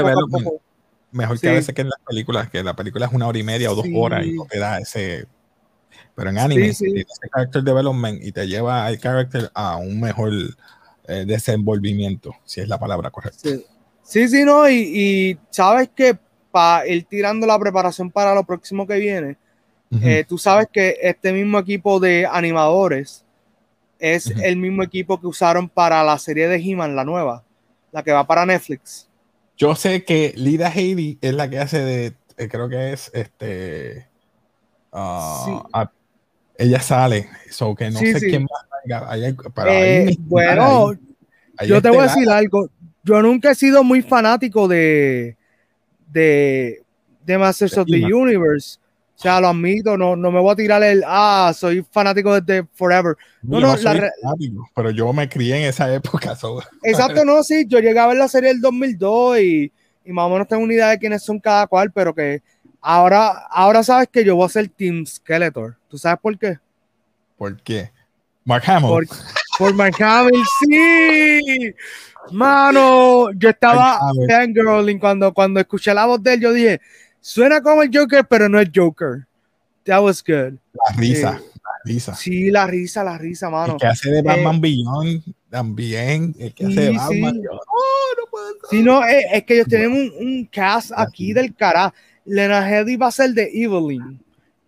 Mejor 1.10 1.40
que 1.40 1.50
a 1.50 1.54
veces 1.54 1.74
que 1.74 1.82
en 1.82 1.90
las 1.90 2.00
películas, 2.06 2.50
que 2.50 2.62
la 2.62 2.76
película 2.76 3.08
es 3.08 3.14
una 3.14 3.28
hora 3.28 3.40
y 3.40 3.44
media 3.44 3.72
o 3.72 3.76
dos 3.76 3.88
horas 3.96 4.26
y 4.26 4.34
no 4.34 4.46
te 4.46 4.60
da 4.60 4.78
ese 4.78 5.26
pero 6.14 6.30
en 6.30 6.38
anime, 6.38 6.74
sí, 6.74 6.92
sí. 6.92 7.06
character 7.32 7.64
development 7.64 8.24
y 8.24 8.32
te 8.32 8.48
lleva 8.48 8.86
al 8.86 9.00
character 9.00 9.50
a 9.54 9.78
un 9.78 10.00
mejor 10.00 10.32
eh, 11.08 11.24
desenvolvimiento, 11.26 12.34
si 12.44 12.62
es 12.62 12.68
la 12.68 12.80
palabra 12.80 13.10
correcta. 13.10 13.50
Sí, 14.04 14.28
sí, 14.28 14.44
no, 14.44 14.70
y, 14.70 15.38
sabes 15.50 15.90
que 15.96 16.18
para 16.52 16.88
ir 16.88 17.06
tirando 17.06 17.46
la 17.46 17.60
preparación 17.60 18.10
para 18.10 18.34
lo 18.34 18.44
próximo 18.44 18.88
que 18.88 18.98
viene, 18.98 19.38
Eh, 20.02 20.26
tú 20.28 20.38
sabes 20.38 20.68
que 20.72 20.98
este 21.02 21.32
mismo 21.32 21.60
equipo 21.60 22.00
de 22.00 22.28
animadores 22.30 23.24
es 24.00 24.28
el 24.28 24.58
mismo 24.58 24.84
equipo 24.84 25.20
que 25.20 25.28
usaron 25.28 25.70
para 25.70 26.04
la 26.04 26.18
serie 26.20 26.48
de 26.48 26.58
He-Man, 26.58 26.96
la 26.96 27.06
nueva, 27.06 27.44
la 27.92 28.04
que 28.04 28.12
va 28.12 28.28
para 28.28 28.46
Netflix. 28.46 29.08
Yo 29.58 29.76
sé 29.76 30.04
que 30.04 30.34
Lida 30.36 30.68
Haley 30.68 31.18
es 31.22 31.34
la 31.34 31.50
que 31.50 31.60
hace 31.60 31.80
de, 31.80 32.14
eh, 32.38 32.48
creo 32.48 32.70
que 32.70 32.94
es 32.94 33.10
este. 33.14 34.08
Ah, 34.92 35.90
ella 36.58 36.80
sale, 36.80 37.30
so 37.50 37.76
que 37.76 37.90
no 37.90 38.00
sé 38.00 38.20
quién 38.20 38.44
más. 38.44 38.68
Eh, 39.68 40.16
bueno, 40.20 40.94
yo 41.66 41.82
te 41.82 41.90
voy 41.90 42.00
a 42.00 42.04
decir 42.04 42.30
algo. 42.30 42.70
Yo 43.04 43.22
nunca 43.22 43.52
he 43.52 43.56
sido 43.56 43.84
muy 43.84 44.02
fanático 44.02 44.68
de, 44.68 45.38
de, 46.12 46.84
de 47.26 47.38
Masters 47.38 47.78
of 47.78 47.88
the 47.88 48.14
Universe. 48.14 48.80
O 49.18 49.20
sea, 49.20 49.42
lo 49.42 49.48
admito, 49.48 49.98
no, 49.98 50.16
no 50.16 50.32
me 50.32 50.40
voy 50.40 50.52
a 50.52 50.56
tirar 50.56 50.84
el, 50.84 51.04
ah, 51.04 51.52
soy 51.56 51.84
fanático 51.92 52.40
desde 52.40 52.68
Forever. 52.76 53.16
No, 53.42 53.60
no, 53.60 53.76
pero 54.76 54.92
yo 54.92 55.12
me 55.12 55.28
crié 55.28 55.58
en 55.58 55.64
esa 55.64 55.92
época. 55.92 56.38
Exacto, 56.84 57.26
no, 57.26 57.42
sí, 57.42 57.66
yo 57.68 57.80
llegué 57.80 57.98
a 57.98 58.06
ver 58.06 58.18
la 58.18 58.28
serie 58.28 58.50
del 58.50 58.62
2002 58.62 59.40
y, 59.40 59.72
y, 60.06 60.12
más 60.12 60.28
o 60.28 60.30
menos 60.30 60.48
tengo 60.48 60.62
una 60.62 60.74
idea 60.76 60.90
de 60.90 61.00
quiénes 61.00 61.24
son 61.24 61.40
cada 61.40 61.66
cual, 61.66 61.92
pero 61.92 62.14
que 62.14 62.44
ahora, 62.80 63.48
ahora 63.50 63.82
sabes 63.82 64.08
que 64.08 64.24
yo 64.24 64.36
voy 64.36 64.46
a 64.46 64.50
ser 64.50 64.70
Team 64.70 65.04
Skeletor. 65.04 65.78
¿Tú 65.88 65.98
sabes 65.98 66.20
por 66.22 66.38
qué? 66.38 66.60
¿Por 67.40 67.60
qué? 67.64 67.92
Mark 68.46 68.66
Hamill. 68.68 68.90
Por, 68.90 69.08
por 69.58 69.74
Mark 69.74 69.96
Hamill, 70.00 70.44
sí. 70.60 71.74
Mano, 72.32 73.32
yo 73.32 73.50
estaba 73.50 74.00
fangirling 74.30 75.00
cuando, 75.00 75.34
cuando 75.34 75.60
escuché 75.60 75.92
la 75.92 76.06
voz 76.06 76.22
de 76.22 76.36
él, 76.36 76.40
yo 76.42 76.54
dije, 76.54 76.82
Suena 77.28 77.60
como 77.60 77.84
el 77.84 77.90
Joker, 77.94 78.26
pero 78.26 78.48
no 78.48 78.58
es 78.58 78.70
Joker. 78.74 79.28
That 79.84 80.02
was 80.02 80.24
good. 80.24 80.54
La 80.74 80.96
risa, 80.96 81.32
la 81.34 81.72
risa. 81.84 82.16
Sí, 82.16 82.50
la 82.50 82.66
risa, 82.68 83.04
la 83.04 83.18
risa, 83.18 83.50
mano. 83.50 83.74
El 83.74 83.80
que 83.80 83.88
hace 83.88 84.10
de 84.12 84.22
Batman 84.22 84.56
eh, 84.56 84.60
Beyond 84.62 85.24
también. 85.50 86.34
El 86.40 86.54
que 86.54 86.68
hace 86.68 86.80
de 86.80 86.92
Batman. 86.92 87.34
Sí. 87.34 87.48
Oh, 87.50 88.16
no 88.18 88.32
puedo 88.32 88.46
sí, 88.70 88.82
no, 88.82 89.04
es, 89.04 89.26
es, 89.34 89.44
que 89.44 89.56
ellos 89.56 89.68
tienen 89.68 89.92
un, 89.92 90.14
un 90.26 90.46
cast 90.46 90.94
aquí 90.96 91.34
del 91.34 91.54
cara. 91.54 91.94
Lena 92.24 92.66
Headey 92.66 92.96
va 92.96 93.08
a 93.08 93.12
ser 93.12 93.32
de 93.32 93.52
Evelyn. 93.54 94.24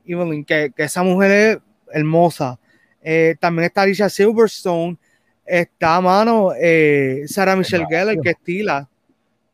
Evelyn, 0.05 0.43
que, 0.43 0.73
que 0.75 0.83
esa 0.83 1.01
mujer 1.01 1.31
es 1.31 1.57
hermosa. 1.93 2.59
Eh, 3.01 3.35
también 3.39 3.67
está 3.67 3.83
Alicia 3.83 4.09
Silverstone. 4.09 4.97
Está, 5.45 6.01
mano, 6.01 6.51
eh, 6.59 7.23
Sarah 7.25 7.55
Michelle 7.55 7.85
Gellar, 7.89 8.19
que 8.19 8.31
estila. 8.31 8.85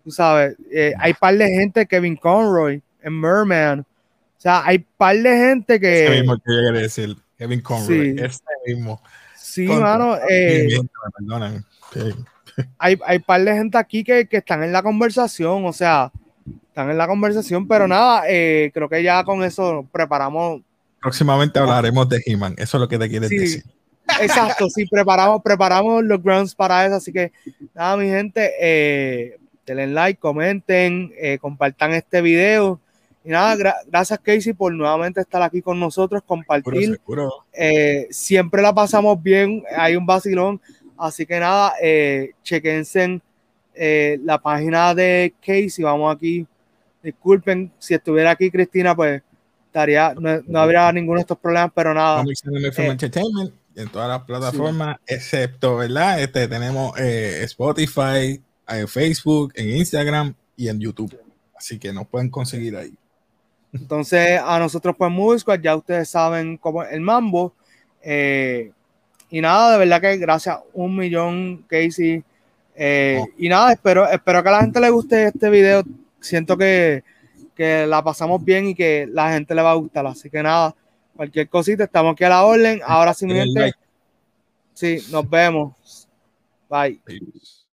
Tú 0.03 0.09
sabes, 0.09 0.57
eh, 0.71 0.95
hay 0.97 1.13
par 1.13 1.37
de 1.37 1.47
gente, 1.47 1.85
Kevin 1.85 2.15
Conroy, 2.15 2.81
en 3.05 3.19
Merman. 3.19 3.79
O 3.81 4.41
sea, 4.41 4.65
hay 4.65 4.79
par 4.79 5.15
de 5.15 5.37
gente 5.37 5.79
que. 5.79 6.05
Ese 6.05 6.15
mismo 6.17 6.35
que 6.37 6.53
yo 6.53 6.61
quería 6.65 6.81
decir, 6.81 7.15
Kevin 7.37 7.61
Conroy, 7.61 8.17
sí. 8.17 8.23
ese 8.23 8.41
mismo. 8.65 9.01
Sí, 9.35 9.67
mano. 9.67 10.17
Eh, 10.29 10.79
hay, 12.77 12.99
hay 13.05 13.19
par 13.19 13.43
de 13.43 13.53
gente 13.53 13.77
aquí 13.77 14.03
que, 14.03 14.27
que, 14.27 14.37
están 14.37 14.63
en 14.63 14.71
la 14.71 14.83
conversación, 14.83 15.65
o 15.65 15.71
sea, 15.71 16.11
están 16.67 16.89
en 16.89 16.97
la 16.97 17.07
conversación, 17.07 17.67
pero 17.67 17.87
nada, 17.87 18.23
eh, 18.27 18.71
creo 18.73 18.89
que 18.89 19.01
ya 19.01 19.23
con 19.23 19.43
eso 19.43 19.87
preparamos. 19.91 20.61
Próximamente 20.99 21.59
hablaremos 21.59 22.09
de 22.09 22.21
He-Man, 22.25 22.55
eso 22.57 22.77
es 22.77 22.81
lo 22.81 22.87
que 22.87 22.97
te 22.97 23.07
quieres 23.07 23.29
decir. 23.29 23.63
Exacto, 24.21 24.69
sí, 24.69 24.85
preparamos, 24.85 25.41
preparamos 25.43 26.03
los 26.03 26.21
grounds 26.21 26.53
para 26.53 26.85
eso, 26.85 26.95
así 26.95 27.11
que 27.11 27.31
nada, 27.73 27.97
mi 27.97 28.07
gente, 28.07 28.51
eh, 28.59 29.37
denle 29.65 29.87
like, 29.87 30.19
comenten, 30.19 31.11
eh, 31.17 31.37
compartan 31.39 31.93
este 31.93 32.21
video. 32.21 32.79
Y 33.25 33.29
nada, 33.31 33.81
gracias 33.87 34.19
Casey 34.19 34.53
por 34.53 34.71
nuevamente 34.71 35.19
estar 35.19 35.41
aquí 35.41 35.59
con 35.59 35.79
nosotros, 35.79 36.21
compartir. 36.23 37.01
Eh, 37.51 38.05
siempre 38.11 38.61
la 38.61 38.71
pasamos 38.71 39.21
bien, 39.21 39.63
hay 39.75 39.95
un 39.95 40.05
vacilón. 40.05 40.61
Así 40.95 41.25
que 41.25 41.39
nada, 41.39 41.73
eh, 41.81 42.33
chequense 42.43 43.19
eh, 43.73 44.19
la 44.23 44.37
página 44.37 44.93
de 44.93 45.33
Casey. 45.41 45.83
Vamos 45.83 46.15
aquí. 46.15 46.45
Disculpen, 47.01 47.71
si 47.79 47.95
estuviera 47.95 48.29
aquí 48.29 48.51
Cristina, 48.51 48.95
pues 48.95 49.23
estaría, 49.65 50.13
no, 50.13 50.59
habría 50.59 50.91
ninguno 50.91 51.17
de 51.17 51.21
estos 51.21 51.39
problemas, 51.39 51.71
pero 51.73 51.95
nada. 51.95 52.23
Entertainment 52.77 53.53
en 53.75 53.89
todas 53.89 54.07
las 54.07 54.21
plataformas, 54.21 54.97
excepto, 55.07 55.77
¿verdad? 55.77 56.21
Este, 56.21 56.47
tenemos 56.47 56.97
Spotify, 56.99 58.39
en 58.67 58.87
Facebook, 58.87 59.51
en 59.55 59.77
Instagram 59.77 60.35
y 60.55 60.67
en 60.67 60.79
YouTube. 60.79 61.19
Así 61.57 61.79
que 61.79 61.91
nos 61.91 62.07
pueden 62.07 62.29
conseguir 62.29 62.75
ahí. 62.75 62.95
Entonces, 63.79 64.39
a 64.43 64.57
nosotros 64.59 64.95
pues 64.97 65.11
Movie 65.11 65.39
ya 65.61 65.75
ustedes 65.75 66.09
saben 66.09 66.57
cómo 66.57 66.83
es 66.83 66.91
el 66.93 67.01
mambo. 67.01 67.53
Eh, 68.01 68.71
y 69.29 69.41
nada, 69.41 69.73
de 69.73 69.79
verdad 69.79 70.01
que 70.01 70.17
gracias 70.17 70.59
un 70.73 70.95
millón, 70.95 71.63
Casey. 71.67 72.23
Eh, 72.75 73.19
oh. 73.21 73.27
Y 73.37 73.49
nada, 73.49 73.73
espero, 73.73 74.07
espero 74.09 74.43
que 74.43 74.49
a 74.49 74.51
la 74.51 74.61
gente 74.61 74.79
le 74.79 74.89
guste 74.89 75.25
este 75.25 75.49
video. 75.49 75.83
Siento 76.19 76.57
que, 76.57 77.03
que, 77.55 77.85
la 77.85 78.03
pasamos 78.03 78.43
bien 78.43 78.67
y 78.67 78.75
que 78.75 79.07
la 79.11 79.31
gente 79.31 79.53
le 79.53 79.61
va 79.61 79.71
a 79.71 79.75
gustar. 79.75 80.05
Así 80.07 80.29
que 80.29 80.41
nada, 80.41 80.75
cualquier 81.15 81.49
cosita, 81.49 81.83
estamos 81.83 82.13
aquí 82.13 82.23
a 82.23 82.29
la 82.29 82.45
orden. 82.45 82.81
Ahora 82.85 83.13
sí, 83.13 83.25
mi 83.25 83.33
gente. 83.33 83.73
Sí, 84.73 84.99
nos 85.11 85.29
vemos. 85.29 86.07
Bye. 86.69 87.01